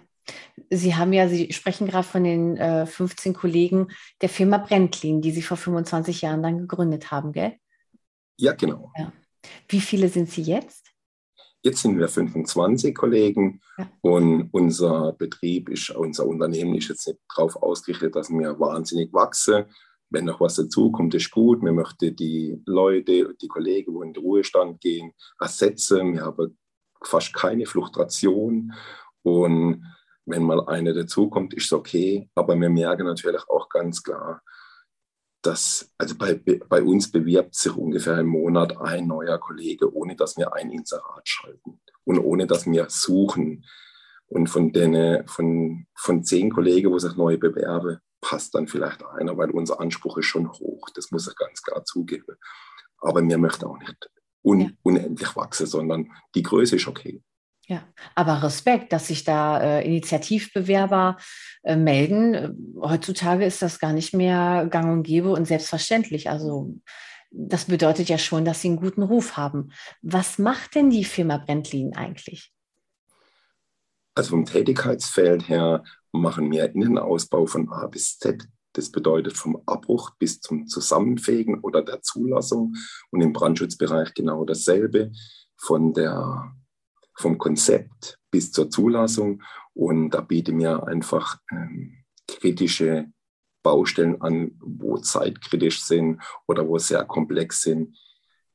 Sie 0.70 0.96
haben 0.96 1.12
ja, 1.12 1.28
Sie 1.28 1.52
sprechen 1.52 1.88
gerade 1.88 2.08
von 2.08 2.24
den 2.24 2.56
äh, 2.58 2.86
15 2.86 3.34
Kollegen 3.34 3.90
der 4.22 4.30
Firma 4.30 4.58
Brentlin, 4.58 5.22
die 5.22 5.32
Sie 5.32 5.42
vor 5.42 5.58
25 5.58 6.22
Jahren 6.22 6.42
dann 6.42 6.60
gegründet 6.60 7.12
haben, 7.12 7.34
gell? 7.34 7.58
Ja, 8.38 8.54
genau. 8.54 8.92
Ja. 8.98 9.12
Wie 9.68 9.82
viele 9.82 10.10
sind 10.10 10.30
Sie 10.30 10.44
jetzt? 10.44 10.88
Jetzt 11.62 11.82
sind 11.82 11.98
wir 11.98 12.10
25 12.10 12.94
Kollegen 12.94 13.62
ja. 13.78 13.90
und 14.02 14.50
unser 14.52 15.14
Betrieb 15.14 15.70
ist, 15.70 15.92
unser 15.92 16.28
Unternehmen 16.28 16.76
ist 16.76 16.90
jetzt 16.90 17.08
nicht 17.08 17.20
darauf 17.34 17.56
ausgerichtet, 17.56 18.16
dass 18.16 18.30
wir 18.30 18.60
wahnsinnig 18.60 19.14
wachsen, 19.14 19.66
wenn 20.14 20.26
noch 20.26 20.40
was 20.40 20.56
dazukommt, 20.56 21.16
ist 21.16 21.32
gut. 21.32 21.64
Wir 21.64 21.72
möchten 21.72 22.16
die 22.16 22.62
Leute, 22.68 23.34
die 23.42 23.48
Kollegen, 23.48 23.94
die 23.94 24.08
in 24.08 24.14
den 24.14 24.24
Ruhestand 24.24 24.80
gehen, 24.80 25.12
ersetzen. 25.40 26.14
Wir 26.14 26.22
haben 26.22 26.58
fast 27.04 27.34
keine 27.34 27.66
Fluktuation. 27.66 28.74
Und 29.24 29.84
wenn 30.26 30.44
mal 30.44 30.68
eine 30.68 30.94
dazukommt, 30.94 31.56
ist 31.56 31.66
es 31.66 31.74
okay. 31.74 32.30
Aber 32.36 32.56
wir 32.56 32.70
merken 32.70 33.08
natürlich 33.08 33.42
auch 33.50 33.68
ganz 33.70 34.04
klar, 34.04 34.44
dass, 35.46 35.92
also 35.98 36.16
bei, 36.16 36.36
bei 36.36 36.82
uns 36.82 37.12
bewirbt 37.12 37.56
sich 37.56 37.76
ungefähr 37.76 38.20
im 38.20 38.28
Monat 38.28 38.80
ein 38.80 39.08
neuer 39.08 39.38
Kollege, 39.38 39.94
ohne 39.94 40.16
dass 40.16 40.38
wir 40.38 40.54
ein 40.54 40.72
Inserat 40.72 41.28
schalten 41.28 41.80
und 42.06 42.20
ohne 42.20 42.48
dass 42.48 42.66
wir 42.66 42.88
suchen. 42.90 43.66
Und 44.28 44.48
von, 44.48 44.72
den, 44.72 45.28
von, 45.28 45.86
von 45.96 46.24
zehn 46.24 46.52
Kollegen, 46.52 46.92
die 46.92 47.00
sich 47.00 47.16
neu 47.16 47.38
bewerben, 47.38 48.00
passt 48.22 48.56
dann 48.56 48.68
vielleicht 48.68 49.06
einer, 49.06 49.38
weil 49.38 49.52
unser 49.52 49.80
Anspruch 49.80 50.18
ist 50.18 50.26
schon 50.26 50.52
hoch. 50.52 50.90
Das 50.96 51.12
muss 51.12 51.28
ich 51.28 51.36
ganz 51.36 51.62
klar 51.62 51.84
zugeben. 51.84 52.38
Aber 52.98 53.22
wir 53.22 53.38
möchten 53.38 53.66
auch 53.66 53.78
nicht 53.78 54.10
un 54.44 54.62
ja. 54.62 54.70
unendlich 54.82 55.36
wachsen, 55.36 55.68
sondern 55.68 56.10
die 56.36 56.44
Größe 56.44 56.78
ist 56.78 56.88
okay. 56.88 57.22
Ja, 57.68 57.88
aber 58.16 58.44
Respekt, 58.44 58.92
dass 58.92 59.08
sich 59.08 59.24
da 59.24 59.62
äh, 59.62 59.86
Initiativbewerber 59.86 61.18
äh, 61.64 61.78
melden. 61.78 62.76
Heutzutage 62.82 63.46
ist 63.46 63.62
das 63.62 63.80
gar 63.80 63.94
nicht 63.94 64.14
mehr 64.14 64.68
gang 64.70 64.92
und 64.92 65.04
gäbe 65.04 65.32
und 65.32 65.46
selbstverständlich. 65.46 66.30
Also 66.30 66.76
das 67.32 67.66
bedeutet 67.66 68.10
ja 68.10 68.18
schon, 68.18 68.44
dass 68.44 68.62
sie 68.62 68.68
einen 68.68 68.78
guten 68.78 69.02
Ruf 69.02 69.38
haben. 69.38 69.72
Was 70.02 70.38
macht 70.40 70.76
denn 70.76 70.90
die 70.90 71.06
Firma 71.06 71.38
Brentlin 71.38 71.96
eigentlich? 71.96 72.54
Also 74.16 74.32
vom 74.32 74.46
Tätigkeitsfeld 74.46 75.48
her 75.48 75.84
machen 76.12 76.52
wir 76.52 76.66
Innenausbau 76.66 77.46
von 77.48 77.72
A 77.72 77.88
bis 77.88 78.20
Z. 78.20 78.48
Das 78.74 78.92
bedeutet 78.92 79.38
vom 79.38 79.62
Abbruch 79.66 80.12
bis 80.20 80.40
zum 80.42 80.68
Zusammenfegen 80.68 81.60
oder 81.62 81.82
der 81.82 82.02
Zulassung 82.02 82.76
und 83.12 83.22
im 83.22 83.34
Brandschutzbereich 83.34 84.14
genau 84.14 84.46
dasselbe, 84.46 85.12
von 85.58 85.94
der, 85.94 86.52
vom 87.16 87.38
Konzept 87.38 88.20
bis 88.32 88.52
zur 88.52 88.70
Zulassung. 88.70 89.42
Und 89.74 90.12
da 90.12 90.22
bieten 90.22 90.60
wir 90.60 90.88
einfach 90.88 91.40
ähm, 91.52 92.04
kritische 92.28 93.12
Baustellen 93.64 94.22
an, 94.22 94.52
wo 94.60 94.98
zeitkritisch 94.98 95.84
sind 95.84 96.22
oder 96.48 96.68
wo 96.68 96.78
sehr 96.78 97.06
komplex 97.06 97.62
sind. 97.62 97.98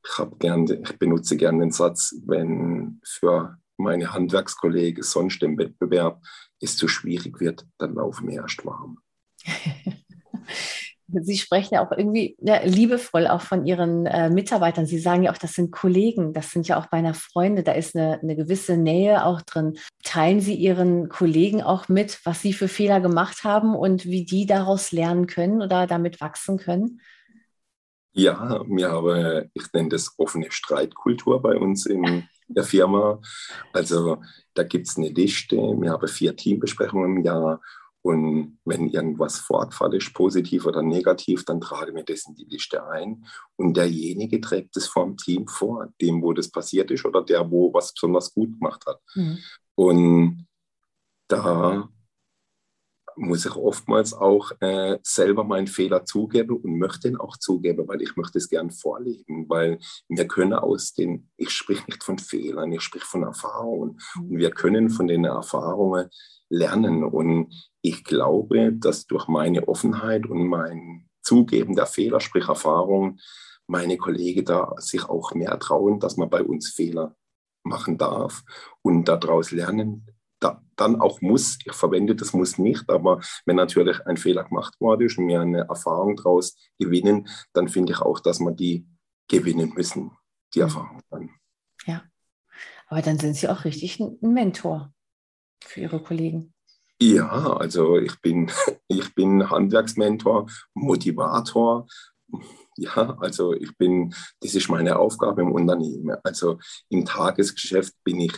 Ich, 0.05 0.39
gern, 0.39 0.65
ich 0.65 0.97
benutze 0.97 1.35
gerne 1.35 1.59
den 1.59 1.71
Satz, 1.71 2.15
wenn 2.25 3.01
für 3.03 3.57
meine 3.77 4.13
Handwerkskollegen 4.13 5.03
sonst 5.03 5.41
im 5.43 5.57
Wettbewerb 5.57 6.21
es 6.61 6.77
zu 6.77 6.87
schwierig 6.87 7.39
wird, 7.39 7.65
dann 7.77 7.95
laufen 7.95 8.27
wir 8.27 8.41
erst 8.41 8.65
warm. 8.65 8.99
Sie 11.21 11.37
sprechen 11.37 11.75
ja 11.75 11.85
auch 11.85 11.91
irgendwie 11.91 12.35
ja, 12.39 12.61
liebevoll 12.63 13.27
auch 13.27 13.41
von 13.41 13.65
Ihren 13.65 14.05
äh, 14.05 14.29
Mitarbeitern. 14.29 14.85
Sie 14.85 14.99
sagen 14.99 15.23
ja 15.23 15.31
auch, 15.31 15.37
das 15.37 15.53
sind 15.53 15.71
Kollegen, 15.71 16.33
das 16.33 16.51
sind 16.51 16.67
ja 16.67 16.79
auch 16.79 16.87
beinahe 16.87 17.13
Freunde, 17.13 17.63
da 17.63 17.73
ist 17.73 17.95
eine, 17.95 18.19
eine 18.21 18.35
gewisse 18.35 18.77
Nähe 18.77 19.25
auch 19.25 19.41
drin. 19.41 19.77
Teilen 20.03 20.41
Sie 20.41 20.55
Ihren 20.55 21.09
Kollegen 21.09 21.61
auch 21.61 21.87
mit, 21.89 22.19
was 22.25 22.41
Sie 22.41 22.53
für 22.53 22.67
Fehler 22.67 22.99
gemacht 22.99 23.43
haben 23.43 23.75
und 23.75 24.05
wie 24.05 24.25
die 24.25 24.45
daraus 24.45 24.91
lernen 24.91 25.27
können 25.27 25.61
oder 25.61 25.87
damit 25.87 26.21
wachsen 26.21 26.57
können? 26.57 27.01
Ja, 28.13 28.63
wir 28.67 28.91
haben, 28.91 29.49
ich 29.53 29.71
nenne 29.73 29.89
das 29.89 30.13
offene 30.17 30.51
Streitkultur 30.51 31.41
bei 31.41 31.55
uns 31.55 31.85
in 31.85 32.27
der 32.47 32.63
Firma. 32.63 33.21
Also 33.71 34.17
da 34.53 34.63
gibt 34.63 34.87
es 34.87 34.97
eine 34.97 35.09
Liste, 35.09 35.55
wir 35.55 35.91
haben 35.91 36.07
vier 36.07 36.35
Teambesprechungen 36.35 37.17
im 37.17 37.23
Jahr 37.23 37.61
und 38.01 38.59
wenn 38.63 38.89
irgendwas 38.89 39.39
vorgefallen 39.39 39.93
ist, 39.93 40.13
positiv 40.13 40.65
oder 40.65 40.81
negativ, 40.81 41.43
dann 41.43 41.59
tragen 41.59 41.95
wir 41.95 42.03
das 42.03 42.25
in 42.27 42.35
die 42.35 42.45
Liste 42.45 42.87
ein. 42.87 43.25
Und 43.57 43.75
derjenige 43.75 44.39
trägt 44.39 44.77
es 44.77 44.87
vom 44.87 45.17
Team 45.17 45.47
vor, 45.47 45.89
dem, 45.99 46.21
wo 46.21 46.31
das 46.31 46.49
passiert 46.49 46.91
ist 46.91 47.05
oder 47.05 47.23
der, 47.23 47.51
wo 47.51 47.73
was 47.73 47.93
besonders 47.93 48.33
gut 48.33 48.57
gemacht 48.57 48.85
hat. 48.85 49.01
Mhm. 49.15 49.37
Und 49.75 50.47
da 51.27 51.89
muss 53.19 53.45
ich 53.45 53.55
oftmals 53.55 54.13
auch 54.13 54.51
äh, 54.61 54.97
selber 55.03 55.43
meinen 55.43 55.67
Fehler 55.67 56.05
zugeben 56.05 56.57
und 56.57 56.79
möchte 56.79 57.09
ihn 57.09 57.17
auch 57.17 57.37
zugeben, 57.37 57.87
weil 57.87 58.01
ich 58.01 58.15
möchte 58.15 58.37
es 58.37 58.49
gern 58.49 58.71
vorleben, 58.71 59.47
weil 59.49 59.79
wir 60.07 60.27
können 60.27 60.53
aus 60.53 60.93
den, 60.93 61.29
ich 61.37 61.51
spreche 61.51 61.85
nicht 61.87 62.03
von 62.03 62.17
Fehlern, 62.17 62.71
ich 62.71 62.81
spreche 62.81 63.05
von 63.05 63.23
Erfahrungen. 63.23 63.99
Und 64.17 64.37
wir 64.37 64.51
können 64.51 64.89
von 64.89 65.07
den 65.07 65.25
Erfahrungen 65.25 66.09
lernen. 66.49 67.03
Und 67.03 67.53
ich 67.81 68.03
glaube, 68.03 68.73
dass 68.73 69.05
durch 69.05 69.27
meine 69.27 69.67
Offenheit 69.67 70.25
und 70.25 70.47
mein 70.47 71.09
Zugeben 71.21 71.75
der 71.75 71.85
Fehler, 71.85 72.19
sprich 72.19 72.47
Erfahrung, 72.47 73.19
meine 73.67 73.97
Kollegen 73.97 74.45
da 74.45 74.73
sich 74.77 75.07
auch 75.07 75.33
mehr 75.33 75.59
trauen, 75.59 75.99
dass 75.99 76.17
man 76.17 76.29
bei 76.29 76.43
uns 76.43 76.71
Fehler 76.71 77.15
machen 77.63 77.97
darf 77.97 78.43
und 78.81 79.07
daraus 79.07 79.51
lernen, 79.51 80.07
da, 80.39 80.63
dann 80.75 81.01
auch 81.01 81.21
muss, 81.21 81.57
ich 81.65 81.73
verwende 81.73 82.15
das 82.15 82.33
muss 82.33 82.57
nicht, 82.57 82.89
aber 82.89 83.19
wenn 83.45 83.57
natürlich 83.57 84.05
ein 84.05 84.17
Fehler 84.17 84.45
gemacht 84.45 84.79
worden 84.79 85.05
ist 85.05 85.17
und 85.17 85.27
wir 85.27 85.41
eine 85.41 85.67
Erfahrung 85.67 86.15
daraus 86.15 86.55
gewinnen, 86.77 87.27
dann 87.53 87.67
finde 87.67 87.93
ich 87.93 87.99
auch, 87.99 88.19
dass 88.19 88.39
wir 88.39 88.51
die 88.51 88.87
gewinnen 89.27 89.73
müssen, 89.75 90.11
die 90.53 90.59
mhm. 90.59 90.65
Erfahrung 90.65 91.01
dann. 91.09 91.29
Ja, 91.85 92.03
aber 92.87 93.01
dann 93.01 93.19
sind 93.19 93.35
Sie 93.35 93.47
auch 93.47 93.65
richtig 93.65 93.99
ein 93.99 94.17
Mentor 94.21 94.93
für 95.63 95.81
Ihre 95.81 96.01
Kollegen. 96.01 96.53
Ja, 97.01 97.53
also 97.53 97.97
ich 97.97 98.19
bin, 98.19 98.51
ich 98.87 99.13
bin 99.15 99.49
Handwerksmentor, 99.49 100.49
Motivator. 100.73 101.87
Ja, 102.77 103.17
also 103.19 103.53
ich 103.53 103.75
bin, 103.77 104.13
das 104.39 104.55
ist 104.55 104.69
meine 104.69 104.99
Aufgabe 104.99 105.41
im 105.41 105.51
Unternehmen. 105.51 106.15
Also 106.23 106.59
im 106.89 107.05
Tagesgeschäft 107.05 107.93
bin 108.03 108.21
ich 108.21 108.33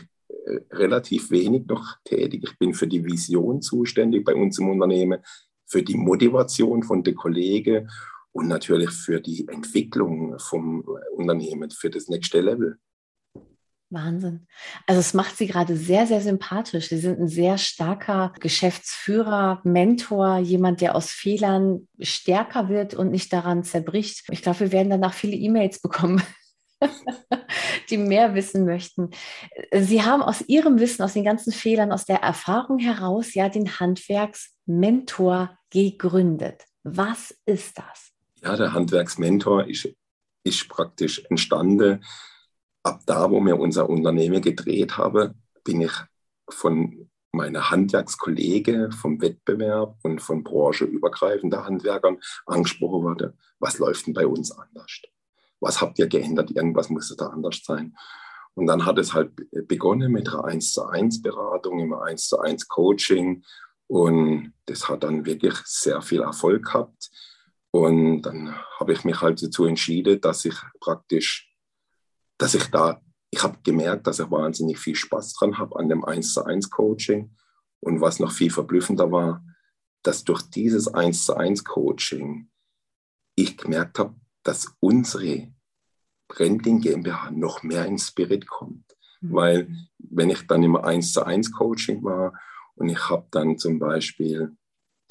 relativ 0.71 1.31
wenig 1.31 1.65
noch 1.67 1.97
tätig. 2.03 2.43
Ich 2.43 2.57
bin 2.57 2.73
für 2.73 2.87
die 2.87 3.03
Vision 3.03 3.61
zuständig 3.61 4.25
bei 4.25 4.35
uns 4.35 4.59
im 4.59 4.69
Unternehmen, 4.69 5.19
für 5.65 5.83
die 5.83 5.95
Motivation 5.95 6.83
von 6.83 7.03
den 7.03 7.15
Kollegen 7.15 7.89
und 8.31 8.47
natürlich 8.47 8.91
für 8.91 9.19
die 9.21 9.47
Entwicklung 9.47 10.37
vom 10.39 10.85
Unternehmen, 11.15 11.69
für 11.69 11.89
das 11.89 12.07
nächste 12.07 12.41
Level. 12.41 12.77
Wahnsinn. 13.89 14.47
Also 14.87 15.01
es 15.01 15.13
macht 15.13 15.35
Sie 15.35 15.47
gerade 15.47 15.75
sehr, 15.75 16.07
sehr 16.07 16.21
sympathisch. 16.21 16.87
Sie 16.87 16.97
sind 16.97 17.19
ein 17.19 17.27
sehr 17.27 17.57
starker 17.57 18.33
Geschäftsführer, 18.39 19.59
Mentor, 19.65 20.37
jemand, 20.37 20.79
der 20.79 20.95
aus 20.95 21.09
Fehlern 21.09 21.89
stärker 21.99 22.69
wird 22.69 22.93
und 22.93 23.11
nicht 23.11 23.33
daran 23.33 23.65
zerbricht. 23.65 24.23
Ich 24.31 24.41
glaube, 24.41 24.61
wir 24.61 24.71
werden 24.71 24.89
danach 24.89 25.13
viele 25.13 25.35
E-Mails 25.35 25.81
bekommen 25.81 26.21
die 27.89 27.97
mehr 27.97 28.35
wissen 28.35 28.65
möchten. 28.65 29.11
Sie 29.73 30.03
haben 30.03 30.21
aus 30.21 30.41
Ihrem 30.47 30.79
Wissen, 30.79 31.03
aus 31.03 31.13
den 31.13 31.23
ganzen 31.23 31.51
Fehlern, 31.51 31.91
aus 31.91 32.05
der 32.05 32.21
Erfahrung 32.21 32.79
heraus 32.79 33.33
ja 33.33 33.49
den 33.49 33.79
Handwerksmentor 33.79 35.57
gegründet. 35.69 36.65
Was 36.83 37.35
ist 37.45 37.77
das? 37.77 38.11
Ja, 38.41 38.55
der 38.55 38.73
Handwerksmentor 38.73 39.67
ist, 39.67 39.89
ist 40.43 40.67
praktisch 40.67 41.23
entstanden. 41.29 42.03
Ab 42.83 43.01
da, 43.05 43.29
wo 43.29 43.39
wir 43.41 43.59
unser 43.59 43.87
Unternehmen 43.87 44.41
gedreht 44.41 44.97
haben, 44.97 45.35
bin 45.63 45.81
ich 45.81 45.91
von 46.49 47.09
meiner 47.31 47.69
Handwerkskollege 47.69 48.89
vom 48.91 49.21
Wettbewerb 49.21 49.97
und 50.03 50.21
von 50.21 50.43
branchenübergreifenden 50.43 51.63
Handwerkern 51.63 52.19
angesprochen 52.45 53.03
worden, 53.03 53.39
was 53.59 53.77
läuft 53.77 54.07
denn 54.07 54.13
bei 54.13 54.27
uns 54.27 54.51
anders? 54.51 55.01
Was 55.61 55.79
habt 55.79 55.99
ihr 55.99 56.07
geändert? 56.07 56.51
Irgendwas 56.51 56.89
musste 56.89 57.15
da 57.15 57.27
anders 57.27 57.61
sein. 57.63 57.95
Und 58.55 58.67
dann 58.67 58.85
hat 58.85 58.97
es 58.97 59.13
halt 59.13 59.31
begonnen 59.67 60.11
mit 60.11 60.27
einer 60.27 60.43
1 60.43 60.73
zu 60.73 60.85
1 60.85 61.21
Beratung, 61.21 61.79
im 61.79 61.93
1 61.93 62.27
zu 62.27 62.39
1 62.39 62.67
Coaching. 62.67 63.43
Und 63.87 64.53
das 64.65 64.89
hat 64.89 65.03
dann 65.03 65.25
wirklich 65.25 65.55
sehr 65.63 66.01
viel 66.01 66.21
Erfolg 66.21 66.65
gehabt. 66.65 67.09
Und 67.71 68.23
dann 68.23 68.53
habe 68.79 68.91
ich 68.91 69.05
mich 69.05 69.21
halt 69.21 69.41
dazu 69.41 69.65
entschieden, 69.65 70.19
dass 70.19 70.43
ich 70.43 70.55
praktisch, 70.81 71.55
dass 72.37 72.55
ich 72.55 72.65
da, 72.65 73.01
ich 73.29 73.41
habe 73.41 73.57
gemerkt, 73.63 74.07
dass 74.07 74.19
ich 74.19 74.29
wahnsinnig 74.29 74.77
viel 74.77 74.95
Spaß 74.95 75.33
dran 75.33 75.57
habe 75.57 75.77
an 75.79 75.87
dem 75.87 76.03
1 76.03 76.33
zu 76.33 76.43
1 76.43 76.69
Coaching. 76.69 77.35
Und 77.79 78.01
was 78.01 78.19
noch 78.19 78.31
viel 78.31 78.51
verblüffender 78.51 79.11
war, 79.11 79.43
dass 80.03 80.23
durch 80.23 80.41
dieses 80.41 80.87
1 80.93 81.25
zu 81.25 81.37
1 81.37 81.63
Coaching 81.63 82.49
ich 83.35 83.55
gemerkt 83.55 83.99
habe, 83.99 84.15
dass 84.43 84.75
unsere 84.79 85.53
Branding 86.27 86.81
GmbH 86.81 87.31
noch 87.31 87.63
mehr 87.63 87.85
ins 87.85 88.07
Spirit 88.07 88.47
kommt. 88.47 88.85
Mhm. 89.21 89.33
Weil 89.33 89.75
wenn 89.97 90.29
ich 90.29 90.47
dann 90.47 90.63
im 90.63 90.75
1 90.75 91.13
zu 91.13 91.25
1 91.25 91.51
Coaching 91.51 92.03
war 92.03 92.33
und 92.75 92.89
ich 92.89 93.09
habe 93.09 93.27
dann 93.31 93.57
zum 93.57 93.79
Beispiel 93.79 94.55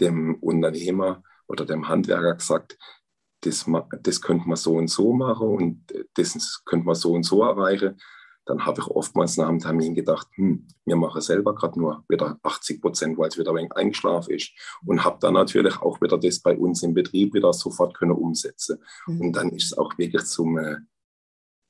dem 0.01 0.37
Unternehmer 0.37 1.23
oder 1.47 1.67
dem 1.67 1.89
Handwerker 1.89 2.37
gesagt, 2.37 2.79
das, 3.43 3.67
das 4.03 4.21
könnte 4.21 4.49
man 4.49 4.57
so 4.57 4.77
und 4.77 4.89
so 4.89 5.13
machen 5.13 5.49
und 5.49 5.85
das 6.15 6.63
könnte 6.65 6.87
man 6.87 6.95
so 6.95 7.13
und 7.13 7.23
so 7.23 7.43
erreichen, 7.43 7.99
dann 8.47 8.65
habe 8.67 8.81
ich 8.81 8.87
oftmals 8.89 9.37
nach 9.37 9.49
dem 9.49 9.61
Termin 9.61 9.95
gedacht, 9.95 10.27
hm, 10.35 10.67
wir 10.85 10.97
machen 10.97 11.21
selber 11.21 11.55
gerade 11.55 11.79
nur 11.79 12.05
wieder 12.09 12.39
80 12.43 12.81
Prozent, 12.81 13.19
weil 13.19 13.29
es 13.29 13.39
wieder 13.39 13.51
ein 13.51 13.57
wenig 13.57 13.73
eingeschlafen 13.77 14.35
ist. 14.35 14.51
Und 14.85 15.05
habe 15.05 15.19
dann 15.21 15.35
natürlich 15.35 15.81
auch 15.81 16.01
wieder 16.01 16.19
das 16.19 16.41
bei 16.41 16.57
uns 16.57 16.83
im 16.83 16.95
Betrieb 16.95 17.35
wieder 17.35 17.53
sofort 17.53 17.97
können 17.97 18.13
umsetzen. 18.13 18.83
Mhm. 19.07 19.21
Und 19.21 19.33
dann 19.35 19.51
ist 19.51 19.67
es 19.67 19.79
auch 19.79 19.97
wirklich 19.99 20.25
zum, 20.25 20.59
äh, 20.59 20.77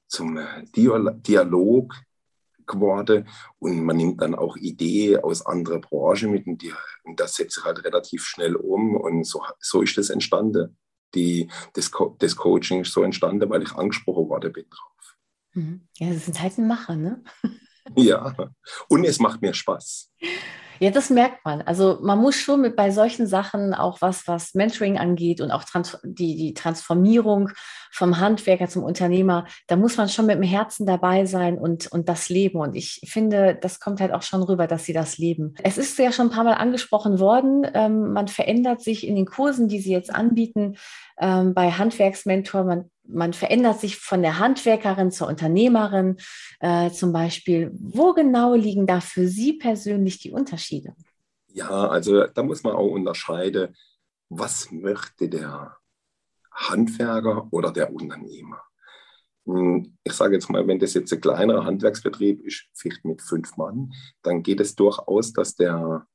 zum 0.06 0.36
äh, 0.38 0.64
Dialog 0.74 1.94
geworden 2.70 3.28
und 3.58 3.82
man 3.82 3.96
nimmt 3.96 4.22
dann 4.22 4.34
auch 4.34 4.56
Ideen 4.56 5.20
aus 5.22 5.44
anderen 5.44 5.80
Branchen 5.80 6.30
mit 6.30 6.46
und, 6.46 6.62
die, 6.62 6.72
und 7.04 7.18
das 7.18 7.34
setzt 7.34 7.56
sich 7.56 7.64
halt 7.64 7.84
relativ 7.84 8.24
schnell 8.24 8.54
um 8.54 8.94
und 8.94 9.24
so, 9.24 9.42
so 9.58 9.82
ist 9.82 9.98
das 9.98 10.10
entstanden. 10.10 10.76
Die, 11.14 11.50
das, 11.72 11.90
Co 11.90 12.14
das 12.20 12.36
Coaching 12.36 12.82
ist 12.82 12.92
so 12.92 13.02
entstanden, 13.02 13.50
weil 13.50 13.64
ich 13.64 13.72
angesprochen 13.72 14.28
worden 14.28 14.52
bin 14.52 14.66
drauf. 14.70 14.99
Mhm. 15.54 15.88
Ja, 15.98 16.12
das 16.12 16.24
sind 16.24 16.40
halt 16.40 16.58
ein 16.58 16.66
Macher, 16.66 16.96
ne? 16.96 17.22
ja, 17.96 18.34
und 18.88 19.04
es 19.04 19.18
macht 19.18 19.42
mir 19.42 19.54
Spaß. 19.54 20.12
Ja, 20.82 20.90
das 20.90 21.10
merkt 21.10 21.44
man. 21.44 21.60
Also 21.60 21.98
man 22.00 22.18
muss 22.18 22.36
schon 22.36 22.62
mit 22.62 22.74
bei 22.74 22.90
solchen 22.90 23.26
Sachen 23.26 23.74
auch 23.74 24.00
was, 24.00 24.26
was 24.26 24.54
Mentoring 24.54 24.96
angeht 24.96 25.42
und 25.42 25.50
auch 25.50 25.64
Trans 25.64 25.98
die, 26.02 26.36
die 26.36 26.54
Transformierung 26.54 27.50
vom 27.92 28.18
Handwerker 28.18 28.66
zum 28.66 28.82
Unternehmer, 28.82 29.46
da 29.66 29.76
muss 29.76 29.98
man 29.98 30.08
schon 30.08 30.24
mit 30.24 30.36
dem 30.36 30.42
Herzen 30.42 30.86
dabei 30.86 31.26
sein 31.26 31.58
und, 31.58 31.92
und 31.92 32.08
das 32.08 32.30
leben. 32.30 32.60
Und 32.60 32.76
ich 32.76 33.02
finde, 33.04 33.58
das 33.60 33.78
kommt 33.78 34.00
halt 34.00 34.12
auch 34.12 34.22
schon 34.22 34.42
rüber, 34.42 34.66
dass 34.66 34.86
sie 34.86 34.94
das 34.94 35.18
leben. 35.18 35.54
Es 35.62 35.76
ist 35.76 35.98
ja 35.98 36.12
schon 36.12 36.28
ein 36.28 36.32
paar 36.32 36.44
Mal 36.44 36.54
angesprochen 36.54 37.18
worden, 37.18 37.66
ähm, 37.74 38.14
man 38.14 38.28
verändert 38.28 38.80
sich 38.80 39.06
in 39.06 39.16
den 39.16 39.26
Kursen, 39.26 39.68
die 39.68 39.80
sie 39.80 39.92
jetzt 39.92 40.14
anbieten, 40.14 40.76
ähm, 41.18 41.52
bei 41.52 41.72
Handwerksmentor, 41.72 42.64
man 42.64 42.90
man 43.12 43.32
verändert 43.32 43.80
sich 43.80 43.96
von 43.96 44.22
der 44.22 44.38
Handwerkerin 44.38 45.10
zur 45.10 45.28
Unternehmerin 45.28 46.16
äh, 46.60 46.90
zum 46.90 47.12
Beispiel. 47.12 47.70
Wo 47.74 48.12
genau 48.12 48.54
liegen 48.54 48.86
da 48.86 49.00
für 49.00 49.28
Sie 49.28 49.54
persönlich 49.54 50.18
die 50.18 50.30
Unterschiede? 50.30 50.94
Ja, 51.48 51.88
also 51.88 52.26
da 52.26 52.42
muss 52.42 52.62
man 52.62 52.74
auch 52.74 52.90
unterscheiden, 52.90 53.76
was 54.28 54.70
möchte 54.70 55.28
der 55.28 55.76
Handwerker 56.52 57.48
oder 57.50 57.72
der 57.72 57.92
Unternehmer. 57.92 58.62
Hm, 59.46 59.96
ich 60.04 60.12
sage 60.12 60.34
jetzt 60.34 60.50
mal, 60.50 60.66
wenn 60.66 60.78
das 60.78 60.94
jetzt 60.94 61.12
ein 61.12 61.20
kleinerer 61.20 61.64
Handwerksbetrieb 61.64 62.44
ist, 62.44 62.66
vielleicht 62.74 63.04
mit 63.04 63.22
fünf 63.22 63.56
Mann, 63.56 63.92
dann 64.22 64.42
geht 64.42 64.60
es 64.60 64.74
durchaus, 64.74 65.32
dass 65.32 65.56
der 65.56 66.06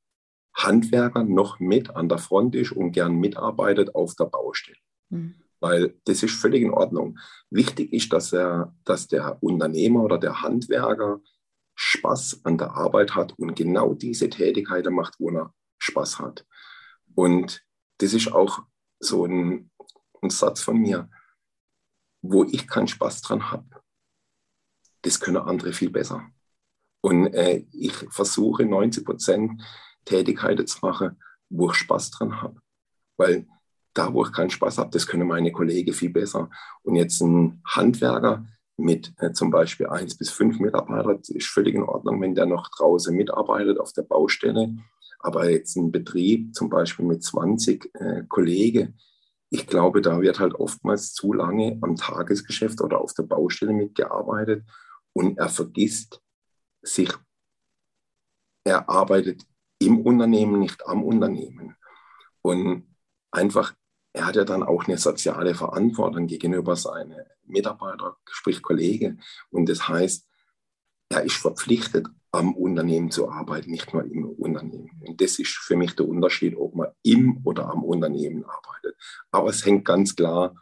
Handwerker 0.55 1.23
noch 1.23 1.59
mit 1.59 1.89
an 1.95 2.07
der 2.07 2.17
Front 2.17 2.55
ist 2.55 2.71
und 2.71 2.93
gern 2.93 3.15
mitarbeitet 3.15 3.93
auf 3.93 4.15
der 4.15 4.25
Baustelle. 4.25 4.77
Mhm 5.09 5.44
weil 5.65 5.99
das 6.05 6.21
ist 6.21 6.35
völlig 6.35 6.61
in 6.61 6.69
Ordnung. 6.69 7.17
Wichtig 7.49 7.91
ist, 7.91 8.13
dass, 8.13 8.31
er, 8.33 8.71
dass 8.83 9.07
der 9.07 9.41
Unternehmer 9.41 10.03
oder 10.03 10.19
der 10.19 10.43
Handwerker 10.43 11.21
Spaß 11.73 12.41
an 12.43 12.59
der 12.59 12.75
Arbeit 12.75 13.15
hat 13.15 13.33
und 13.39 13.55
genau 13.55 13.95
diese 13.95 14.29
Tätigkeit 14.29 14.85
macht, 14.91 15.15
wo 15.17 15.31
er 15.31 15.51
Spaß 15.79 16.19
hat. 16.19 16.45
Und 17.15 17.65
das 17.97 18.13
ist 18.13 18.31
auch 18.31 18.59
so 18.99 19.25
ein, 19.25 19.71
ein 20.21 20.29
Satz 20.29 20.61
von 20.61 20.77
mir, 20.77 21.09
wo 22.21 22.43
ich 22.43 22.67
keinen 22.67 22.87
Spaß 22.87 23.23
dran 23.23 23.49
habe, 23.49 23.65
das 25.01 25.19
können 25.19 25.37
andere 25.37 25.73
viel 25.73 25.89
besser. 25.89 26.29
Und 27.01 27.33
äh, 27.33 27.65
ich 27.71 27.95
versuche 28.11 28.65
90 28.65 29.03
Prozent 29.03 29.63
Tätigkeiten 30.05 30.67
zu 30.67 30.77
machen, 30.83 31.19
wo 31.49 31.71
ich 31.71 31.77
Spaß 31.77 32.11
dran 32.11 32.39
habe. 32.39 32.61
Weil 33.17 33.47
da, 33.95 34.13
wo 34.13 34.23
ich 34.23 34.31
keinen 34.31 34.49
Spaß 34.49 34.77
habe, 34.77 34.91
das 34.91 35.07
können 35.07 35.27
meine 35.27 35.51
Kollegen 35.51 35.93
viel 35.93 36.11
besser. 36.11 36.49
Und 36.83 36.95
jetzt 36.95 37.21
ein 37.21 37.61
Handwerker 37.65 38.45
mit 38.77 39.13
äh, 39.17 39.31
zum 39.31 39.49
Beispiel 39.49 39.87
eins 39.87 40.17
bis 40.17 40.29
fünf 40.29 40.59
Mitarbeitern 40.59 41.21
ist 41.29 41.47
völlig 41.47 41.75
in 41.75 41.83
Ordnung, 41.83 42.21
wenn 42.21 42.35
der 42.35 42.45
noch 42.45 42.69
draußen 42.69 43.15
mitarbeitet 43.15 43.79
auf 43.79 43.93
der 43.93 44.03
Baustelle. 44.03 44.75
Aber 45.19 45.49
jetzt 45.49 45.75
ein 45.77 45.91
Betrieb 45.91 46.53
zum 46.53 46.69
Beispiel 46.69 47.05
mit 47.05 47.23
20 47.23 47.89
äh, 47.95 48.23
Kollegen, 48.27 48.99
ich 49.49 49.67
glaube, 49.67 50.01
da 50.01 50.21
wird 50.21 50.39
halt 50.39 50.55
oftmals 50.55 51.13
zu 51.13 51.31
lange 51.31 51.77
am 51.81 51.95
Tagesgeschäft 51.95 52.81
oder 52.81 52.99
auf 52.99 53.13
der 53.13 53.23
Baustelle 53.23 53.71
mitgearbeitet 53.71 54.65
und 55.13 55.37
er 55.37 55.47
vergisst 55.47 56.21
sich, 56.81 57.09
er 58.65 58.89
arbeitet 58.89 59.43
im 59.79 60.01
Unternehmen, 60.01 60.59
nicht 60.59 60.85
am 60.85 61.03
Unternehmen. 61.03 61.75
Und 62.41 62.95
einfach 63.31 63.73
er 64.15 64.27
hat 64.27 64.35
ja 64.37 64.45
dann 64.45 64.63
auch 64.63 64.85
eine 64.85 64.97
soziale 64.97 65.53
Verantwortung 65.53 66.27
gegenüber 66.27 66.75
seinen 66.77 67.19
Mitarbeitern, 67.45 68.13
sprich 68.29 68.61
Kollegen. 68.61 69.21
Und 69.51 69.67
das 69.67 69.87
heißt, 69.89 70.25
er 71.09 71.23
ist 71.23 71.35
verpflichtet, 71.35 72.07
am 72.31 72.53
Unternehmen 72.53 73.11
zu 73.11 73.29
arbeiten, 73.29 73.71
nicht 73.71 73.93
nur 73.93 74.03
im 74.05 74.25
Unternehmen. 74.25 75.01
Und 75.05 75.19
das 75.21 75.37
ist 75.39 75.55
für 75.55 75.75
mich 75.75 75.95
der 75.95 76.07
Unterschied, 76.07 76.55
ob 76.57 76.75
man 76.75 76.87
im 77.03 77.41
oder 77.45 77.69
am 77.69 77.83
Unternehmen 77.83 78.45
arbeitet. 78.45 78.95
Aber 79.31 79.49
es 79.49 79.65
hängt 79.65 79.85
ganz 79.85 80.15
klar 80.15 80.55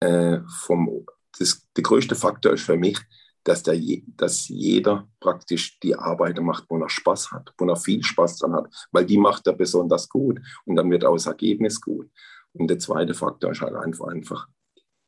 äh, 0.00 0.40
vom, 0.64 1.06
das, 1.38 1.66
der 1.76 1.82
größte 1.82 2.14
Faktor 2.14 2.52
ist 2.52 2.64
für 2.64 2.76
mich, 2.76 2.98
dass, 3.44 3.62
der, 3.62 3.80
dass 4.16 4.48
jeder 4.48 5.08
praktisch 5.20 5.78
die 5.80 5.94
Arbeit 5.94 6.40
macht, 6.40 6.64
wo 6.68 6.78
er 6.78 6.88
Spaß 6.88 7.32
hat, 7.32 7.52
wo 7.58 7.66
er 7.66 7.76
viel 7.76 8.02
Spaß 8.02 8.38
dran 8.38 8.54
hat, 8.54 8.88
weil 8.92 9.04
die 9.04 9.18
macht 9.18 9.46
er 9.46 9.52
besonders 9.52 10.08
gut 10.08 10.40
und 10.64 10.76
dann 10.76 10.90
wird 10.90 11.04
auch 11.04 11.14
das 11.14 11.26
Ergebnis 11.26 11.80
gut. 11.80 12.08
Und 12.54 12.68
der 12.68 12.78
zweite 12.78 13.14
Faktor 13.14 13.52
ist 13.52 13.60
halt 13.60 13.74
einfach, 13.74 14.06
einfach 14.08 14.48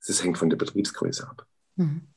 das 0.06 0.22
hängt 0.22 0.38
von 0.38 0.50
der 0.50 0.56
Betriebsgröße 0.56 1.28
ab. 1.28 1.46
Mhm. 1.76 2.08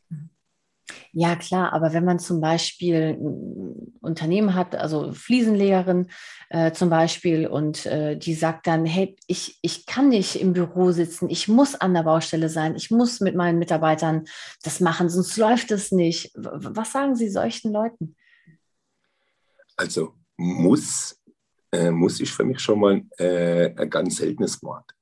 Ja, 1.12 1.36
klar, 1.36 1.74
aber 1.74 1.94
wenn 1.94 2.06
man 2.06 2.20
zum 2.20 2.40
Beispiel 2.40 3.18
ein 3.20 3.94
Unternehmen 4.02 4.54
hat, 4.54 4.76
also 4.76 5.12
Fliesenlegerin 5.14 6.08
äh, 6.50 6.72
zum 6.72 6.90
Beispiel, 6.90 7.48
und 7.48 7.86
äh, 7.86 8.18
die 8.18 8.34
sagt 8.34 8.68
dann, 8.68 8.86
hey, 8.86 9.16
ich, 9.28 9.60
ich 9.62 9.86
kann 9.86 10.10
nicht 10.10 10.40
im 10.40 10.54
Büro 10.54 10.92
sitzen, 10.92 11.30
ich 11.30 11.48
muss 11.48 11.76
an 11.76 11.94
der 11.94 12.04
Baustelle 12.04 12.50
sein, 12.50 12.76
ich 12.76 12.92
muss 12.92 13.20
mit 13.20 13.36
meinen 13.36 13.60
Mitarbeitern 13.60 14.26
das 14.64 14.80
machen, 14.80 15.10
sonst 15.10 15.36
läuft 15.38 15.72
es 15.72 15.92
nicht. 15.92 16.32
Was 16.36 16.94
sagen 16.94 17.16
Sie 17.16 17.30
solchen 17.30 17.74
Leuten? 17.74 18.16
Also 19.76 20.14
muss, 20.38 21.22
äh, 21.72 21.92
muss 21.92 22.20
ist 22.20 22.32
für 22.32 22.46
mich 22.46 22.60
schon 22.60 22.80
mal 22.80 23.02
äh, 23.18 23.74
ein 23.76 23.90
ganz 23.90 24.18
seltenes 24.18 24.62
Wort 24.64 24.97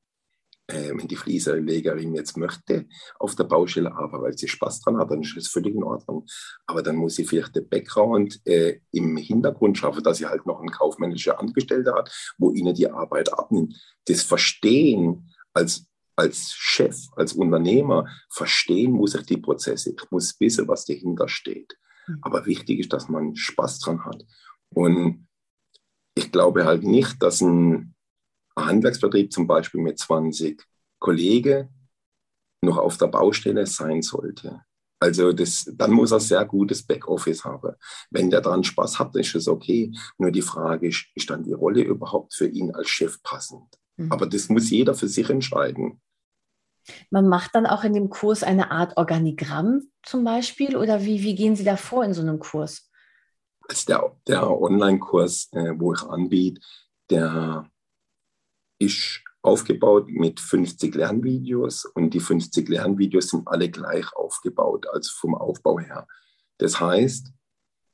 äh, 0.67 0.89
wenn 0.89 1.07
die 1.07 1.15
Flieserlegerin 1.15 2.15
jetzt 2.15 2.38
möchte 2.38 2.88
auf 3.19 3.36
der 3.36 3.43
Baustelle 3.43 3.91
arbeiten, 3.91 4.24
weil 4.24 4.38
sie 4.38 4.48
Spaß 4.48 4.81
dran 4.81 4.98
hat, 4.98 5.12
dann 5.12 5.22
ist 5.22 5.36
das 5.38 5.48
völlig 5.48 5.75
in 5.75 5.84
Ordnung. 5.84 6.25
Aber 6.65 6.81
dann 6.81 6.95
muss 6.95 7.15
sie 7.15 7.25
vielleicht 7.25 7.55
den 7.55 7.69
Background 7.69 8.41
äh, 8.45 8.79
im 8.91 9.17
Hintergrund 9.17 9.77
schaffen, 9.77 10.03
dass 10.03 10.17
sie 10.17 10.25
halt 10.25 10.45
noch 10.45 10.60
einen 10.60 10.72
kaufmännischen 10.72 11.34
Angestellter 11.34 11.95
hat, 11.95 12.12
wo 12.38 12.51
ihnen 12.51 12.74
die 12.74 12.89
Arbeit 12.89 13.31
abnimmt. 13.31 13.75
Das 14.05 14.24
Verstehen 14.24 15.31
als 15.53 15.88
als 16.17 16.53
Chef, 16.53 16.95
als 17.17 17.34
Unternehmer 17.34 18.07
verstehen 18.29 18.93
muss 18.93 19.15
ich 19.15 19.25
die 19.25 19.36
Prozesse. 19.36 19.89
Ich 19.91 20.12
muss 20.12 20.39
wissen, 20.39 20.65
was 20.67 20.86
dahinter 20.86 21.27
steht. 21.27 21.77
Hm. 22.05 22.19
Aber 22.22 22.45
wichtig 22.45 22.79
ist, 22.79 22.93
dass 22.93 23.10
man 23.10 23.36
Spaß 23.36 23.79
dran 23.79 24.05
hat. 24.05 24.24
Und 24.69 25.27
ich 26.15 26.31
glaube 26.31 26.65
halt 26.65 26.84
nicht, 26.84 27.22
dass 27.22 27.41
ein 27.41 27.95
Handwerksbetrieb 28.56 29.32
zum 29.32 29.48
Beispiel 29.48 29.82
mit 29.82 30.00
20 30.00 30.63
Kollegen 31.00 31.70
noch 32.62 32.78
auf 32.78 32.98
der 32.98 33.08
Baustelle 33.08 33.65
sein 33.65 34.02
sollte. 34.02 34.62
Also 35.00 35.34
das, 35.34 35.70
dann 35.74 35.91
muss 35.91 36.12
er 36.12 36.20
sehr 36.20 36.46
gutes 36.46 36.86
Backoffice 36.86 37.44
haben. 37.44 37.74
Wenn 38.10 38.30
der 38.30 38.41
dran 38.41 38.63
Spaß 38.63 38.98
hat, 38.98 39.15
ist 39.15 39.36
es 39.36 39.48
okay. 39.48 39.91
Nur 40.18 40.32
die 40.32 40.41
Frage 40.41 40.88
ist, 40.88 41.06
ist 41.15 41.30
dann 41.30 41.44
die 41.44 41.54
Rolle 41.54 41.82
überhaupt 41.82 42.34
für 42.34 42.48
ihn 42.48 42.74
als 42.74 42.89
Chef 42.89 43.22
passend? 43.22 43.78
Mhm. 43.98 44.12
Aber 44.12 44.26
das 44.26 44.50
muss 44.50 44.70
jeder 44.70 44.96
für 44.96 45.08
sich 45.08 45.30
entscheiden. 45.30 46.02
Man 47.10 47.28
macht 47.28 47.56
dann 47.56 47.65
auch 47.65 47.84
in 47.84 47.94
dem 47.94 48.10
Kurs 48.10 48.44
eine 48.44 48.72
Art 48.72 48.96
Organigramm 48.98 49.82
zum 50.04 50.24
Beispiel 50.24 50.78
oder 50.78 51.04
wie, 51.04 51.24
wie 51.24 51.36
gehen 51.36 51.56
Sie 51.56 51.63
da 51.63 51.78
vor 51.78 52.04
in 52.04 52.13
so 52.13 52.22
einem 52.22 52.39
Kurs? 52.39 52.89
Also 53.68 53.86
der, 53.88 54.15
der 54.28 54.50
Online-Kurs, 54.50 55.50
äh, 55.54 55.74
wo 55.78 55.94
ich 55.94 56.04
anbiete, 56.04 56.62
der 57.10 57.70
ist 58.80 59.24
aufgebaut 59.42 60.10
mit 60.10 60.40
50 60.40 60.96
Lernvideos 60.96 61.86
und 61.86 62.14
die 62.14 62.20
50 62.20 62.68
Lernvideos 62.68 63.30
sind 63.30 63.48
alle 63.48 63.70
gleich 63.70 64.12
aufgebaut, 64.16 64.88
also 64.92 65.12
vom 65.16 65.36
Aufbau 65.36 65.80
her. 65.80 66.08
Das 66.58 66.80
heißt, 66.80 67.32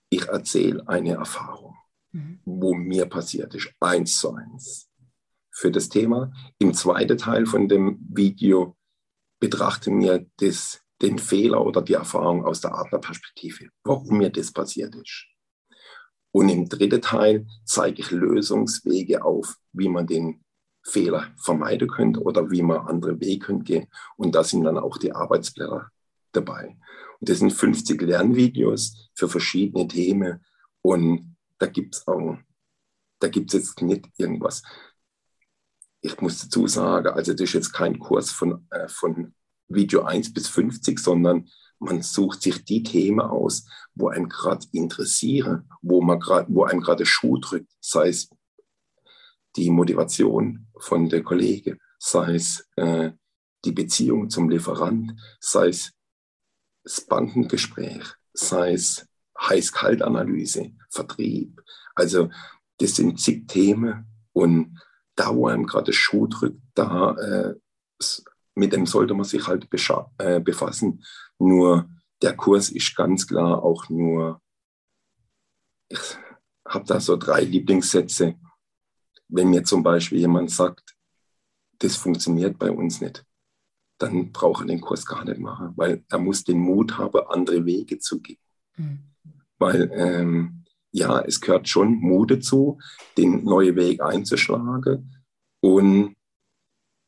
ich 0.10 0.28
erzähle 0.28 0.88
eine 0.88 1.14
Erfahrung, 1.14 1.76
mhm. 2.12 2.40
wo 2.46 2.74
mir 2.74 3.06
passiert 3.06 3.54
ist, 3.54 3.72
eins 3.80 4.20
zu 4.20 4.34
eins 4.34 4.90
für 5.52 5.72
das 5.72 5.90
Thema. 5.90 6.32
Im 6.58 6.74
zweiten 6.74 7.18
Teil 7.18 7.46
von 7.46 7.68
dem 7.68 8.00
Video 8.10 8.78
betrachte 9.40 9.92
mir 9.92 10.26
das, 10.38 10.82
den 11.02 11.18
Fehler 11.18 11.66
oder 11.66 11.82
die 11.82 11.94
Erfahrung 11.94 12.46
aus 12.46 12.62
der 12.62 12.76
Adlerperspektive, 12.76 13.70
warum 13.84 14.20
mir 14.20 14.30
das 14.30 14.52
passiert 14.52 14.96
ist. 14.96 15.26
Und 16.32 16.48
im 16.48 16.70
dritten 16.70 17.02
Teil 17.02 17.48
zeige 17.66 18.02
ich 18.02 18.12
Lösungswege 18.12 19.26
auf, 19.26 19.58
wie 19.74 19.90
man 19.90 20.08
den 20.08 20.44
Fehler 20.84 21.32
vermeiden 21.38 21.88
könnt 21.88 22.18
oder 22.18 22.50
wie 22.50 22.62
man 22.62 22.88
andere 22.88 23.20
Wege 23.20 23.46
könnt 23.46 23.66
gehen. 23.66 23.88
Und 24.18 24.36
da 24.36 24.44
sind 24.44 24.64
dann 24.64 24.78
auch 24.78 24.98
die 24.98 25.14
Arbeitsblätter 25.14 25.92
dabei. 26.32 26.78
Und 27.20 27.30
das 27.30 27.40
sind 27.40 27.54
50 27.54 28.02
Lernvideos 28.02 29.10
für 29.14 29.30
verschiedene 29.30 29.88
Themen. 29.88 30.44
Und 30.82 31.36
da 31.60 31.68
gibt 31.68 31.96
es 31.96 32.08
auch, 32.08 32.38
da 33.20 33.28
gibt 33.28 33.54
es 33.54 33.60
jetzt 33.60 33.82
nicht 33.82 34.10
irgendwas. 34.18 34.64
Ich 36.02 36.20
muss 36.20 36.40
dazu 36.40 36.66
sagen, 36.68 37.10
also 37.10 37.34
das 37.34 37.42
ist 37.42 37.54
jetzt 37.54 37.74
kein 37.74 38.00
Kurs 38.00 38.32
von, 38.32 38.66
äh, 38.72 38.88
von 38.88 39.36
Video 39.68 40.02
1 40.02 40.34
bis 40.34 40.48
50, 40.48 41.00
sondern 41.00 41.48
man 41.78 42.02
sucht 42.02 42.42
sich 42.42 42.66
die 42.66 42.84
Themen 42.84 43.22
aus, 43.22 43.66
wo 43.96 44.10
einem 44.10 44.30
gerade 44.30 44.66
interessieren, 44.72 45.70
wo 45.82 46.02
wo 46.02 46.64
einem 46.64 46.82
gerade 46.82 47.06
Schuh 47.06 47.38
drückt, 47.38 47.72
sei 47.80 48.10
es 48.10 48.30
die 49.56 49.70
Motivation 49.70 50.68
von 50.78 51.10
der 51.10 51.24
Kollege, 51.24 51.78
sei 52.00 52.36
es 52.36 52.68
äh, 52.76 53.12
die 53.66 53.72
Beziehung 53.72 54.30
zum 54.30 54.50
Lieferant, 54.50 55.14
sei 55.40 55.68
es 55.68 55.94
das 56.84 57.02
Bankengespräch, 57.02 58.04
sei 58.34 58.74
es 58.74 59.08
Heiß-Kalt-Analyse, 59.40 60.72
Vertrieb. 60.90 61.62
Also 61.96 62.30
das 62.80 62.96
sind 62.96 63.20
zig 63.20 63.48
Themen 63.48 64.08
und 64.34 64.80
da, 65.16 65.36
wo 65.36 65.48
einem 65.48 65.66
gerade 65.66 65.94
Schuh 65.94 66.28
drückt, 66.28 66.62
da 66.74 67.14
äh, 67.16 67.56
mit 68.56 68.74
dem 68.74 68.86
sollte 68.86 69.14
man 69.14 69.26
sich 69.26 69.48
halt 69.48 69.68
äh, 70.18 70.40
befassen. 70.40 71.04
Nur 71.38 71.90
der 72.22 72.36
Kurs 72.36 72.70
ist 72.70 72.96
ganz 72.96 73.28
klar 73.28 73.64
auch 73.64 73.90
nur, 73.90 74.42
ich 75.90 76.18
habe 76.68 76.86
da 76.86 77.00
so 77.00 77.18
drei 77.18 77.42
Lieblingssätze 77.42 78.36
wenn 79.32 79.50
mir 79.50 79.64
zum 79.64 79.82
Beispiel 79.82 80.20
jemand 80.20 80.52
sagt, 80.52 80.96
das 81.80 81.96
funktioniert 81.96 82.60
bei 82.60 82.70
uns 82.70 83.02
nicht, 83.02 83.26
dann 83.98 84.32
braucht 84.32 84.64
er 84.64 84.68
den 84.68 84.82
Kurs 84.82 85.06
gar 85.06 85.26
nicht 85.26 85.40
machen, 85.40 85.74
weil 85.76 86.04
er 86.10 86.20
muss 86.20 86.44
den 86.44 86.60
Mut 86.60 86.98
haben, 86.98 87.28
andere 87.28 87.66
Wege 87.66 87.98
zu 87.98 88.20
gehen. 88.20 88.40
Mhm. 88.78 89.00
Weil 89.58 89.92
ähm, 89.94 90.64
ja, 90.92 91.22
es 91.22 91.40
gehört 91.40 91.68
schon 91.68 91.96
Mut 91.96 92.32
dazu, 92.32 92.80
den 93.18 93.44
neuen 93.44 93.76
Weg 93.76 94.02
einzuschlagen 94.02 95.16
und 95.62 96.16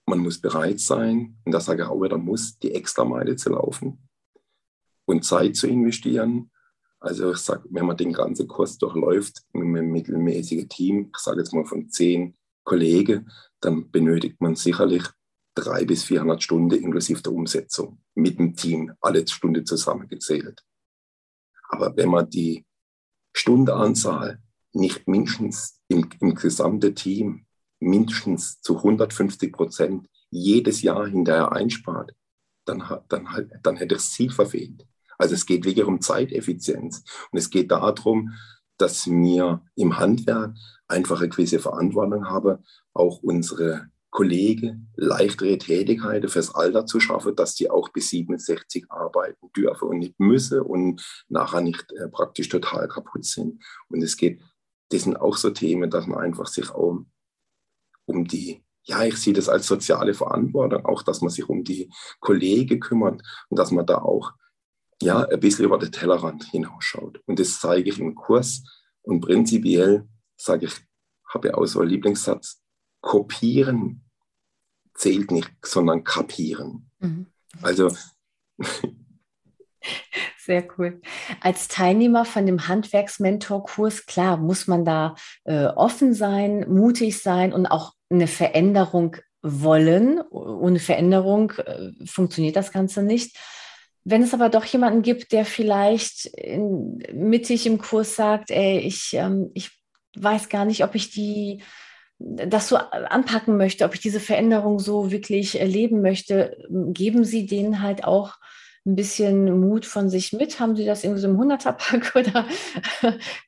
man 0.06 0.20
muss 0.20 0.40
bereit 0.40 0.80
sein, 0.80 1.38
und 1.46 1.52
das 1.52 1.66
sage 1.66 1.84
ich 1.84 1.88
auch 1.88 2.02
wieder, 2.02 2.18
muss 2.18 2.58
die 2.60 2.74
extra 2.74 3.06
Meile 3.06 3.36
zu 3.36 3.50
laufen 3.50 4.08
und 5.06 5.26
Zeit 5.26 5.56
zu 5.56 5.68
investieren 5.68 6.52
also 7.04 7.34
ich 7.34 7.40
sage, 7.40 7.68
wenn 7.70 7.86
man 7.86 7.98
den 7.98 8.14
ganzen 8.14 8.48
Kurs 8.48 8.78
durchläuft 8.78 9.44
mit 9.52 9.64
einem 9.64 9.92
mittelmäßigen 9.92 10.70
Team, 10.70 11.12
ich 11.14 11.20
sage 11.20 11.40
jetzt 11.40 11.54
mal 11.54 11.66
von 11.66 11.90
zehn 11.90 12.38
Kollegen, 12.64 13.30
dann 13.60 13.92
benötigt 13.92 14.40
man 14.40 14.56
sicherlich 14.56 15.04
drei 15.54 15.84
bis 15.84 16.06
400 16.06 16.42
Stunden 16.42 16.82
inklusive 16.82 17.22
der 17.22 17.34
Umsetzung 17.34 18.00
mit 18.16 18.40
dem 18.40 18.56
Team, 18.56 18.94
alle 19.02 19.28
Stunden 19.28 19.66
zusammengezählt. 19.66 20.64
Aber 21.68 21.94
wenn 21.98 22.08
man 22.08 22.30
die 22.30 22.66
Stundenanzahl 23.36 24.42
nicht 24.72 25.06
mindestens 25.06 25.82
im, 25.90 26.10
im 26.22 26.36
gesamten 26.36 26.96
Team 26.96 27.46
mindestens 27.82 28.62
zu 28.62 28.78
150 28.78 29.52
Prozent 29.52 30.08
jedes 30.30 30.82
Jahr 30.82 31.06
hinterher 31.08 31.52
einspart, 31.52 32.14
dann, 32.66 32.82
dann, 33.10 33.52
dann 33.62 33.76
hätte 33.76 33.96
ich 33.96 34.02
das 34.02 34.12
Ziel 34.12 34.32
verfehlt. 34.32 34.88
Also 35.18 35.36
es 35.36 35.46
geht 35.46 35.66
wirklich 35.66 35.86
um 35.86 36.02
Zeiteffizienz. 36.02 37.04
Und 37.32 37.38
es 37.38 37.50
geht 37.50 37.72
darum, 37.72 38.34
dass 38.78 39.08
wir 39.08 39.62
im 39.76 39.98
Handwerk 39.98 40.56
einfach 40.88 41.20
eine 41.20 41.30
gewisse 41.30 41.60
Verantwortung 41.60 42.26
haben, 42.30 42.64
auch 42.94 43.22
unsere 43.22 43.90
Kollegen 44.14 44.92
leichtere 44.96 45.58
Tätigkeiten 45.58 46.30
fürs 46.30 46.54
Alter 46.54 46.86
zu 46.86 47.00
schaffen, 47.00 47.36
dass 47.36 47.56
die 47.56 47.72
auch 47.72 47.90
bis 47.90 48.10
67 48.10 48.86
arbeiten 48.90 49.52
dürfen 49.58 49.90
und 49.90 49.98
nicht 49.98 50.20
müssen 50.20 50.62
und 50.62 51.24
nachher 51.30 51.62
nicht 51.62 51.92
äh, 51.94 52.08
praktisch 52.10 52.48
total 52.48 52.88
kaputt 52.88 53.26
sind. 53.26 53.64
Und 53.90 54.04
es 54.04 54.16
geht, 54.16 54.40
das 54.90 55.02
sind 55.02 55.18
auch 55.18 55.36
so 55.36 55.50
Themen, 55.50 55.90
dass 55.90 56.06
man 56.06 56.20
einfach 56.20 56.46
sich 56.46 56.70
auch 56.70 57.00
um 58.06 58.26
die, 58.26 58.64
ja, 58.84 59.04
ich 59.04 59.18
sehe 59.18 59.34
das 59.34 59.50
als 59.50 59.66
soziale 59.66 60.14
Verantwortung, 60.14 60.86
auch 60.86 61.02
dass 61.02 61.22
man 61.22 61.32
sich 61.32 61.50
um 61.50 61.64
die 61.64 61.90
Kollegen 62.20 62.80
kümmert 62.80 63.24
und 63.50 63.58
dass 63.58 63.72
man 63.72 63.88
da 63.88 63.98
auch 63.98 64.34
ja, 65.04 65.24
ein 65.24 65.40
bisschen 65.40 65.66
über 65.66 65.78
den 65.78 65.92
Tellerrand 65.92 66.46
hinausschaut. 66.46 67.22
Und 67.26 67.40
das 67.40 67.60
zeige 67.60 67.90
ich 67.90 68.00
im 68.00 68.16
Kurs. 68.16 68.64
Und 69.02 69.22
prinzipiell 69.22 70.08
sage 70.38 70.66
ich, 70.68 70.74
habe 71.34 71.50
ich 71.50 71.54
auch 71.54 71.66
so 71.66 71.82
einen 71.82 71.90
Lieblingssatz, 71.90 72.62
kopieren 73.02 74.04
zählt 74.94 75.32
nicht, 75.32 75.52
sondern 75.64 76.04
kapieren. 76.04 76.90
Mhm. 77.00 77.28
Also. 77.62 77.96
Sehr 80.38 80.68
cool. 80.78 81.02
Als 81.40 81.68
Teilnehmer 81.70 82.26
von 82.26 82.46
dem 82.46 82.68
Handwerksmentorkurs, 82.68 84.06
klar, 84.06 84.38
muss 84.38 84.68
man 84.68 84.84
da 84.84 85.16
äh, 85.46 85.66
offen 85.68 86.14
sein, 86.14 86.66
mutig 86.70 87.22
sein 87.22 87.54
und 87.54 87.66
auch 87.66 87.94
eine 88.10 88.28
Veränderung 88.28 89.16
wollen. 89.42 90.22
Ohne 90.30 90.80
Veränderung 90.80 91.52
äh, 91.52 91.92
funktioniert 92.06 92.58
das 92.58 92.72
Ganze 92.72 93.04
nicht. 93.04 93.38
Wenn 94.06 94.22
es 94.24 94.34
aber 94.34 94.50
doch 94.50 94.66
jemanden 94.66 95.02
gibt, 95.02 95.32
der 95.32 95.46
vielleicht 95.46 96.26
in, 96.26 96.98
mittig 97.14 97.66
im 97.66 97.78
Kurs 97.78 98.16
sagt, 98.16 98.52
ey, 98.52 98.80
ich, 98.80 99.14
ähm, 99.14 99.52
ich 99.54 99.72
weiß 100.16 100.50
gar 100.50 100.66
nicht, 100.66 100.84
ob 100.84 100.96
ich 100.96 101.12
die 101.12 101.62
das 102.20 102.70
so 102.70 102.78
anpacken 102.78 103.58
möchte, 103.58 103.86
ob 103.86 103.94
ich 103.96 104.00
diese 104.00 104.20
Veränderung 104.20 104.80
so 104.80 105.12
wirklich 105.12 105.60
erleben 105.60 106.02
möchte, 106.02 106.58
geben 106.70 107.26
Sie 107.26 107.46
denen 107.46 107.82
halt 107.82 108.06
auch 108.06 108.36
ein 108.86 108.96
bisschen 108.96 109.60
Mut 109.60 109.86
von 109.86 110.10
sich 110.10 110.34
mit? 110.34 110.60
Haben 110.60 110.76
Sie 110.76 110.86
das 110.86 111.04
irgendwie 111.04 111.22
so 111.22 111.28
im 111.30 111.38
Hunderterpack 111.38 112.14
oder 112.16 112.46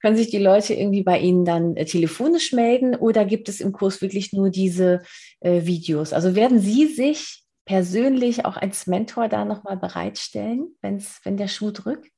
können 0.01 0.15
sich 0.17 0.29
die 0.29 0.39
Leute 0.39 0.73
irgendwie 0.73 1.03
bei 1.03 1.19
Ihnen 1.19 1.45
dann 1.45 1.75
äh, 1.75 1.85
telefonisch 1.85 2.53
melden 2.53 2.95
oder 2.95 3.25
gibt 3.25 3.49
es 3.49 3.59
im 3.59 3.71
Kurs 3.71 4.01
wirklich 4.01 4.33
nur 4.33 4.49
diese 4.49 5.01
äh, 5.41 5.65
Videos? 5.65 6.13
Also 6.13 6.35
werden 6.35 6.59
Sie 6.59 6.87
sich 6.87 7.44
persönlich 7.65 8.45
auch 8.45 8.57
als 8.57 8.87
Mentor 8.87 9.27
da 9.27 9.43
nochmal 9.43 9.77
bereitstellen, 9.77 10.75
wenn's, 10.81 11.19
wenn 11.23 11.37
der 11.37 11.47
Schuh 11.47 11.71
drückt? 11.71 12.13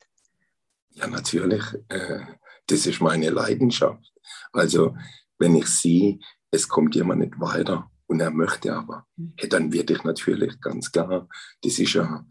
Ja, 0.89 1.07
natürlich. 1.07 1.63
Äh, 1.89 2.25
das 2.67 2.85
ist 2.85 3.01
meine 3.01 3.29
Leidenschaft. 3.29 4.13
Also 4.51 4.95
wenn 5.37 5.55
ich 5.55 5.67
sehe, 5.67 6.19
es 6.51 6.67
kommt 6.67 6.95
jemand 6.95 7.21
nicht 7.21 7.39
weiter 7.39 7.89
und 8.07 8.19
er 8.19 8.31
möchte 8.31 8.73
aber, 8.73 9.05
mhm. 9.15 9.33
ja, 9.39 9.47
dann 9.47 9.71
werde 9.71 9.93
ich 9.93 10.03
natürlich 10.03 10.59
ganz 10.59 10.91
klar, 10.91 11.27
das 11.61 11.79
ist 11.79 11.93
ja, 11.93 12.25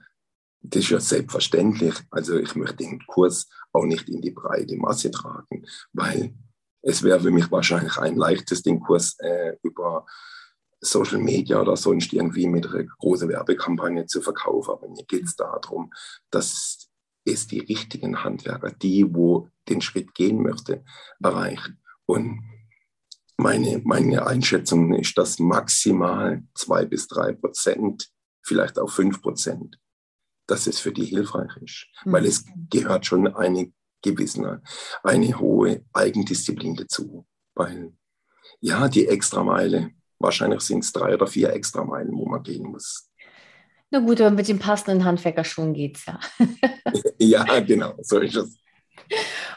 das 0.60 0.82
ist 0.82 0.90
ja 0.90 1.00
selbstverständlich. 1.00 1.94
Also 2.10 2.38
ich 2.38 2.54
möchte 2.54 2.76
den 2.76 3.04
Kurs 3.06 3.48
auch 3.72 3.84
nicht 3.84 4.08
in 4.08 4.20
die 4.20 4.30
breite 4.30 4.76
Masse 4.76 5.10
tragen, 5.10 5.64
weil 5.92 6.34
es 6.82 7.02
wäre 7.02 7.20
für 7.20 7.30
mich 7.30 7.50
wahrscheinlich 7.50 7.96
ein 7.98 8.16
leichtes, 8.16 8.62
den 8.62 8.80
Kurs 8.80 9.16
äh, 9.18 9.56
über 9.62 10.06
Social 10.80 11.18
Media 11.18 11.60
oder 11.60 11.76
sonst 11.76 12.12
irgendwie 12.12 12.46
mit 12.46 12.66
einer 12.66 12.84
großen 12.84 13.28
Werbekampagne 13.28 14.06
zu 14.06 14.20
verkaufen. 14.20 14.70
Aber 14.72 14.88
mir 14.88 15.04
geht 15.04 15.24
es 15.24 15.36
darum, 15.36 15.92
dass 16.30 16.88
es 17.24 17.46
die 17.46 17.60
richtigen 17.60 18.22
Handwerker, 18.22 18.70
die, 18.70 19.14
wo 19.14 19.48
den 19.68 19.80
Schritt 19.80 20.14
gehen 20.14 20.42
möchte, 20.42 20.84
erreichen. 21.20 21.82
Und 22.06 22.42
meine, 23.36 23.80
meine 23.84 24.26
Einschätzung 24.26 24.94
ist, 24.94 25.18
dass 25.18 25.38
maximal 25.38 26.42
zwei 26.54 26.84
bis 26.84 27.08
drei 27.08 27.32
Prozent, 27.32 28.10
vielleicht 28.42 28.78
auch 28.78 28.90
fünf 28.90 29.20
Prozent, 29.20 29.78
dass 30.46 30.66
es 30.66 30.78
für 30.78 30.92
die 30.92 31.04
hilfreich 31.04 31.56
ist. 31.58 31.86
Mhm. 32.04 32.12
Weil 32.12 32.26
es 32.26 32.44
gehört 32.70 33.06
schon 33.06 33.26
eine 33.34 33.72
gewisse, 34.02 34.62
eine 35.02 35.38
hohe 35.38 35.84
Eigendisziplin 35.92 36.76
dazu. 36.76 37.26
Weil, 37.54 37.92
ja, 38.60 38.88
die 38.88 39.08
Extrameile, 39.08 39.90
wahrscheinlich 40.18 40.60
sind 40.60 40.84
es 40.84 40.92
drei 40.92 41.14
oder 41.14 41.26
vier 41.26 41.52
Extrameilen, 41.52 42.12
wo 42.12 42.26
man 42.26 42.42
gehen 42.42 42.64
muss. 42.64 43.10
Na 43.90 44.00
gut, 44.00 44.20
aber 44.20 44.34
mit 44.34 44.48
den 44.48 44.58
passenden 44.58 45.04
Handwerkerschuhen 45.04 45.72
geht 45.72 45.96
es 45.98 46.06
ja. 46.06 46.20
ja, 47.18 47.60
genau, 47.60 47.94
so 48.02 48.18
ist 48.18 48.36
es. 48.36 48.58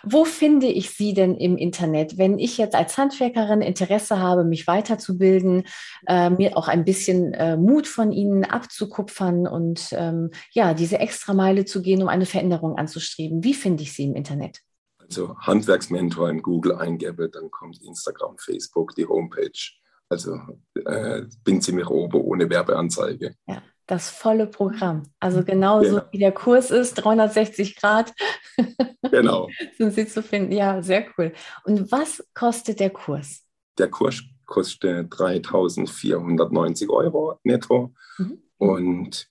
Wo 0.04 0.26
finde 0.26 0.68
ich 0.68 0.92
Sie 0.92 1.14
denn 1.14 1.36
im 1.36 1.58
Internet? 1.58 2.18
Wenn 2.18 2.40
ich 2.40 2.58
jetzt 2.58 2.76
als 2.76 2.98
Handwerkerin 2.98 3.62
Interesse 3.62 4.20
habe, 4.20 4.44
mich 4.44 4.68
weiterzubilden, 4.68 5.64
äh, 6.08 6.30
mir 6.30 6.56
auch 6.56 6.68
ein 6.68 6.86
bisschen 6.86 7.34
äh, 7.34 7.58
Mut 7.58 7.88
von 7.88 8.12
Ihnen 8.12 8.46
abzukupfern 8.46 9.48
und 9.48 9.90
ähm, 9.92 10.32
ja, 10.52 10.74
diese 10.74 11.00
Extrameile 11.00 11.66
zu 11.66 11.82
gehen, 11.82 12.02
um 12.02 12.08
eine 12.08 12.26
Veränderung 12.26 12.78
anzustreben, 12.78 13.44
wie 13.44 13.54
finde 13.54 13.84
ich 13.84 13.94
Sie 13.94 14.06
im 14.06 14.16
Internet? 14.16 14.60
Also 15.00 15.36
Handwerksmentor 15.40 16.30
in 16.30 16.42
Google 16.42 16.76
eingebe, 16.76 17.30
dann 17.30 17.50
kommt 17.50 17.82
Instagram, 17.82 18.38
Facebook, 18.38 18.96
die 18.96 19.08
Homepage. 19.08 19.80
Also 20.10 20.40
äh, 20.86 21.22
bin 21.44 21.62
ziemlich 21.62 21.88
oben 21.88 22.20
ohne 22.22 22.50
Werbeanzeige. 22.50 23.36
Ja 23.48 23.62
das 23.90 24.10
volle 24.10 24.46
Programm. 24.46 25.04
Also 25.20 25.44
genauso 25.44 25.90
genau. 25.90 26.04
wie 26.12 26.20
der 26.20 26.32
Kurs 26.32 26.70
ist, 26.70 26.94
360 26.96 27.76
Grad. 27.76 28.14
Genau. 29.12 29.50
sind 29.76 29.94
Sie 29.94 30.06
zu 30.06 30.22
finden. 30.22 30.52
Ja, 30.52 30.84
sehr 30.84 31.08
cool. 31.18 31.34
Und 31.64 31.92
was 31.92 32.24
kostet 32.36 32.80
der 32.80 32.92
Kurs? 32.92 33.44
Der 33.80 33.88
Kurs 33.88 34.22
kostet 34.46 35.12
3.490 35.12 36.90
Euro 36.90 37.40
netto. 37.44 37.96
Mhm. 38.20 38.44
Und 38.58 39.28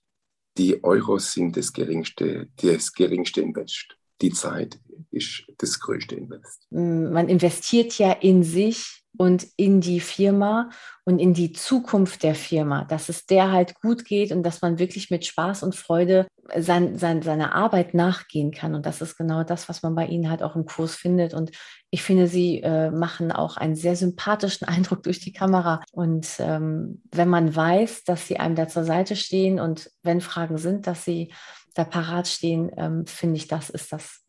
die 0.57 0.83
Euros 0.83 1.31
sind 1.31 1.55
das 1.55 1.71
geringste, 1.71 2.49
das 2.61 2.91
geringste 2.91 3.39
Invest. 3.39 3.95
Die 4.21 4.31
Zeit 4.31 4.79
ist 5.11 5.45
das 5.59 5.79
größte 5.79 6.15
Invest. 6.15 6.67
Man 6.71 7.29
investiert 7.29 7.97
ja 7.99 8.11
in 8.11 8.43
sich 8.43 8.98
und 9.17 9.45
in 9.57 9.81
die 9.81 9.99
Firma 9.99 10.69
und 11.05 11.19
in 11.19 11.33
die 11.33 11.51
Zukunft 11.51 12.23
der 12.23 12.35
Firma, 12.35 12.85
dass 12.85 13.09
es 13.09 13.25
der 13.25 13.51
halt 13.51 13.75
gut 13.81 14.05
geht 14.05 14.31
und 14.31 14.43
dass 14.43 14.61
man 14.61 14.79
wirklich 14.79 15.09
mit 15.09 15.25
Spaß 15.25 15.63
und 15.63 15.75
Freude 15.75 16.27
sein, 16.55 16.97
sein, 16.97 17.21
seiner 17.21 17.53
Arbeit 17.53 17.93
nachgehen 17.93 18.51
kann. 18.51 18.75
Und 18.75 18.85
das 18.85 19.01
ist 19.01 19.17
genau 19.17 19.43
das, 19.43 19.69
was 19.69 19.83
man 19.83 19.95
bei 19.95 20.05
Ihnen 20.05 20.29
halt 20.29 20.43
auch 20.43 20.55
im 20.55 20.65
Kurs 20.65 20.95
findet. 20.95 21.33
Und 21.33 21.51
ich 21.89 22.03
finde, 22.03 22.27
Sie 22.27 22.61
äh, 22.61 22.91
machen 22.91 23.31
auch 23.31 23.57
einen 23.57 23.75
sehr 23.75 23.95
sympathischen 23.95 24.67
Eindruck 24.67 25.03
durch 25.03 25.19
die 25.19 25.33
Kamera. 25.33 25.81
Und 25.91 26.27
ähm, 26.39 27.01
wenn 27.11 27.29
man 27.29 27.55
weiß, 27.55 28.03
dass 28.03 28.27
Sie 28.27 28.39
einem 28.39 28.55
da 28.55 28.67
zur 28.67 28.83
Seite 28.83 29.15
stehen 29.15 29.59
und 29.59 29.91
wenn 30.03 30.21
Fragen 30.21 30.57
sind, 30.57 30.87
dass 30.87 31.03
Sie 31.03 31.33
da 31.75 31.83
parat 31.83 32.27
stehen, 32.27 32.71
ähm, 32.77 33.05
finde 33.05 33.37
ich, 33.37 33.47
das 33.47 33.69
ist 33.69 33.91
das 33.91 34.21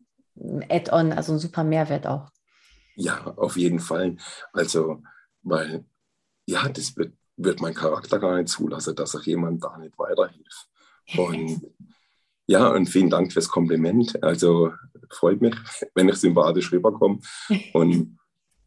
Add-on, 0.69 1.13
also 1.13 1.33
ein 1.33 1.39
super 1.39 1.63
Mehrwert 1.63 2.07
auch. 2.07 2.29
Ja, 2.95 3.33
auf 3.37 3.57
jeden 3.57 3.79
Fall. 3.79 4.17
Also, 4.53 5.01
weil, 5.43 5.85
ja, 6.45 6.67
das 6.69 6.95
wird, 6.97 7.13
wird 7.37 7.61
mein 7.61 7.73
Charakter 7.73 8.19
gar 8.19 8.37
nicht 8.37 8.49
zulassen, 8.49 8.95
dass 8.95 9.15
auch 9.15 9.23
jemand 9.23 9.63
da 9.63 9.77
nicht 9.77 9.97
weiterhilft. 9.97 10.69
Und 11.17 11.61
ja, 12.47 12.67
und 12.67 12.87
vielen 12.87 13.09
Dank 13.09 13.31
fürs 13.31 13.47
Kompliment. 13.49 14.21
Also 14.23 14.73
freut 15.09 15.41
mich, 15.41 15.55
wenn 15.95 16.09
ich 16.09 16.15
sympathisch 16.15 16.71
rüberkomme. 16.71 17.19
Und 17.73 18.17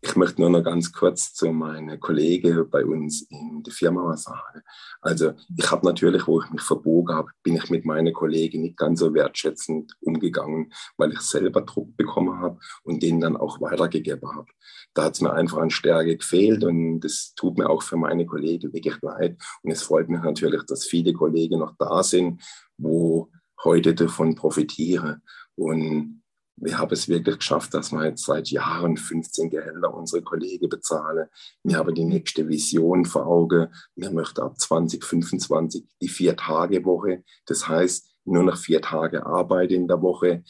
ich 0.07 0.17
möchte 0.17 0.43
nur 0.43 0.51
noch 0.51 0.63
ganz 0.63 0.93
kurz 0.93 1.33
zu 1.33 1.51
meinen 1.51 1.99
Kollegen 1.99 2.69
bei 2.69 2.85
uns 2.85 3.23
in 3.23 3.63
der 3.63 3.73
Firma 3.73 4.05
was 4.07 4.25
sagen. 4.25 4.63
Also 5.01 5.33
ich 5.57 5.71
habe 5.71 5.87
natürlich, 5.87 6.27
wo 6.27 6.43
ich 6.43 6.51
mich 6.51 6.61
verbogen 6.61 7.17
habe, 7.17 7.31
bin 7.43 7.57
ich 7.57 7.71
mit 7.71 7.87
meinen 7.87 8.13
Kollegen 8.13 8.63
nicht 8.63 8.77
ganz 8.77 9.01
so 9.01 9.15
wertschätzend 9.15 9.97
umgegangen, 10.01 10.73
weil 10.99 11.13
ich 11.13 11.21
selber 11.21 11.63
Druck 11.63 11.97
bekommen 11.97 12.39
habe 12.39 12.59
und 12.83 13.03
den 13.03 13.19
dann 13.19 13.37
auch 13.37 13.63
weitergegeben 13.63 14.31
habe. 14.37 14.49
Da 14.93 15.05
hat 15.05 15.15
es 15.15 15.23
mir 15.23 15.33
einfach 15.33 15.59
an 15.59 15.71
Stärke 15.71 16.19
gefehlt 16.19 16.65
und 16.65 17.01
das 17.01 17.33
tut 17.35 17.57
mir 17.57 17.71
auch 17.71 17.83
für 17.83 17.97
meine 17.97 18.27
Kollegen 18.27 18.75
wirklich 18.75 19.01
leid. 19.01 19.39
Und 19.63 19.71
es 19.71 19.83
freut 19.83 20.11
mich 20.11 20.21
natürlich, 20.21 20.65
dass 20.65 20.85
viele 20.85 21.15
Kollegen 21.15 21.61
noch 21.61 21.75
da 21.79 22.03
sind, 22.03 22.43
wo 22.77 23.31
heute 23.65 23.95
davon 23.95 24.35
profitieren. 24.35 25.23
Und 25.57 26.24
wir 26.57 26.79
haben 26.79 26.93
es 26.93 27.09
wirklich 27.09 27.39
geschafft, 27.39 27.75
dass 27.75 27.93
wir 27.93 28.05
jetzt 28.05 28.25
seit 28.25 28.49
Jahren 28.51 28.97
15 28.97 29.51
Gehälter 29.51 29.93
unsere 29.93 30.23
Kollegen 30.23 30.69
bezahlen. 30.69 31.29
Wir 31.63 31.79
haben 31.79 31.95
die 31.95 32.05
nächste 32.05 32.49
Vision 32.49 33.05
vor 33.05 33.27
Augen. 33.27 33.69
Wir 33.97 34.11
möchten 34.11 34.41
ab 34.41 34.59
2025 34.59 35.85
die 36.01 36.09
Vier-Tage-Woche. 36.09 37.25
Das 37.47 37.69
heißt, 37.69 38.09
nur 38.25 38.45
noch 38.45 38.57
vier 38.57 38.81
Tage 38.81 39.27
Arbeit 39.27 39.73
in 39.73 39.89
der 39.89 40.01
Woche 40.01 40.45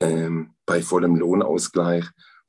ähm, 0.00 0.54
bei 0.66 0.82
vollem 0.82 1.16
Lohnausgleich. 1.16 2.04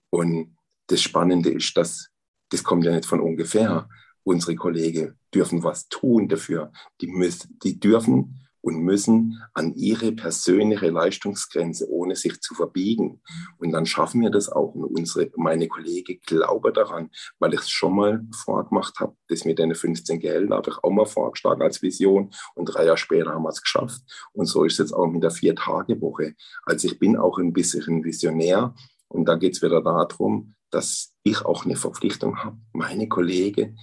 Und 0.10 0.58
das 0.88 1.02
Spannende 1.02 1.50
ist, 1.50 1.78
dass 1.78 2.10
das 2.50 2.64
kommt 2.64 2.86
ja 2.86 2.92
nicht 2.92 3.06
von 3.06 3.20
ungefähr. 3.20 3.88
unsere 4.24 4.56
Kollegen 4.56 5.18
dürfen 5.34 5.64
was 5.64 5.88
tun 5.88 6.28
dafür. 6.28 6.72
Die, 7.00 7.08
müssen, 7.08 7.58
die 7.64 7.80
dürfen 7.80 8.47
und 8.68 8.82
müssen 8.82 9.42
an 9.54 9.76
ihre 9.76 10.12
persönliche 10.12 10.90
Leistungsgrenze, 10.90 11.90
ohne 11.90 12.18
sich 12.18 12.42
zu 12.42 12.54
verbiegen. 12.54 13.22
Und 13.60 13.72
dann 13.72 13.86
schaffen 13.86 14.20
wir 14.20 14.30
das 14.30 14.50
auch. 14.50 14.76
Und 14.76 14.84
unsere, 14.84 15.32
meine 15.38 15.70
Kollegen 15.70 16.20
glauben 16.26 16.74
daran, 16.74 17.10
weil 17.40 17.54
ich 17.54 17.62
es 17.62 17.70
schon 17.70 17.96
mal 17.96 18.28
vorgemacht 18.44 19.00
habe. 19.00 19.16
Das 19.30 19.46
mit 19.46 19.58
den 19.58 19.74
15 19.74 20.20
Geld 20.20 20.52
habe 20.52 20.70
ich 20.70 20.84
auch 20.84 20.92
mal 20.92 21.06
vorgeschlagen 21.06 21.62
als 21.62 21.82
Vision. 21.82 22.30
Und 22.56 22.66
drei 22.66 22.84
Jahre 22.84 22.98
später 22.98 23.32
haben 23.32 23.44
wir 23.44 23.50
es 23.52 23.62
geschafft. 23.62 24.02
Und 24.34 24.48
so 24.48 24.66
ist 24.66 24.74
es 24.74 24.80
jetzt 24.80 24.94
auch 24.94 25.08
mit 25.08 25.24
der 25.24 25.32
Vier-Tage-Woche. 25.32 26.34
Also 26.66 26.90
ich 26.90 27.00
bin 27.00 27.16
auch 27.16 27.38
ein 27.38 27.54
bisschen 27.54 28.04
Visionär. 28.04 28.76
Und 29.08 29.30
da 29.30 29.36
geht 29.36 29.56
es 29.56 29.62
wieder 29.62 29.82
darum, 29.82 30.56
dass 30.72 31.14
ich 31.24 31.46
auch 31.46 31.64
eine 31.64 31.78
Verpflichtung 31.78 32.44
habe, 32.44 32.58
meine 32.74 33.08
Kollegen 33.08 33.78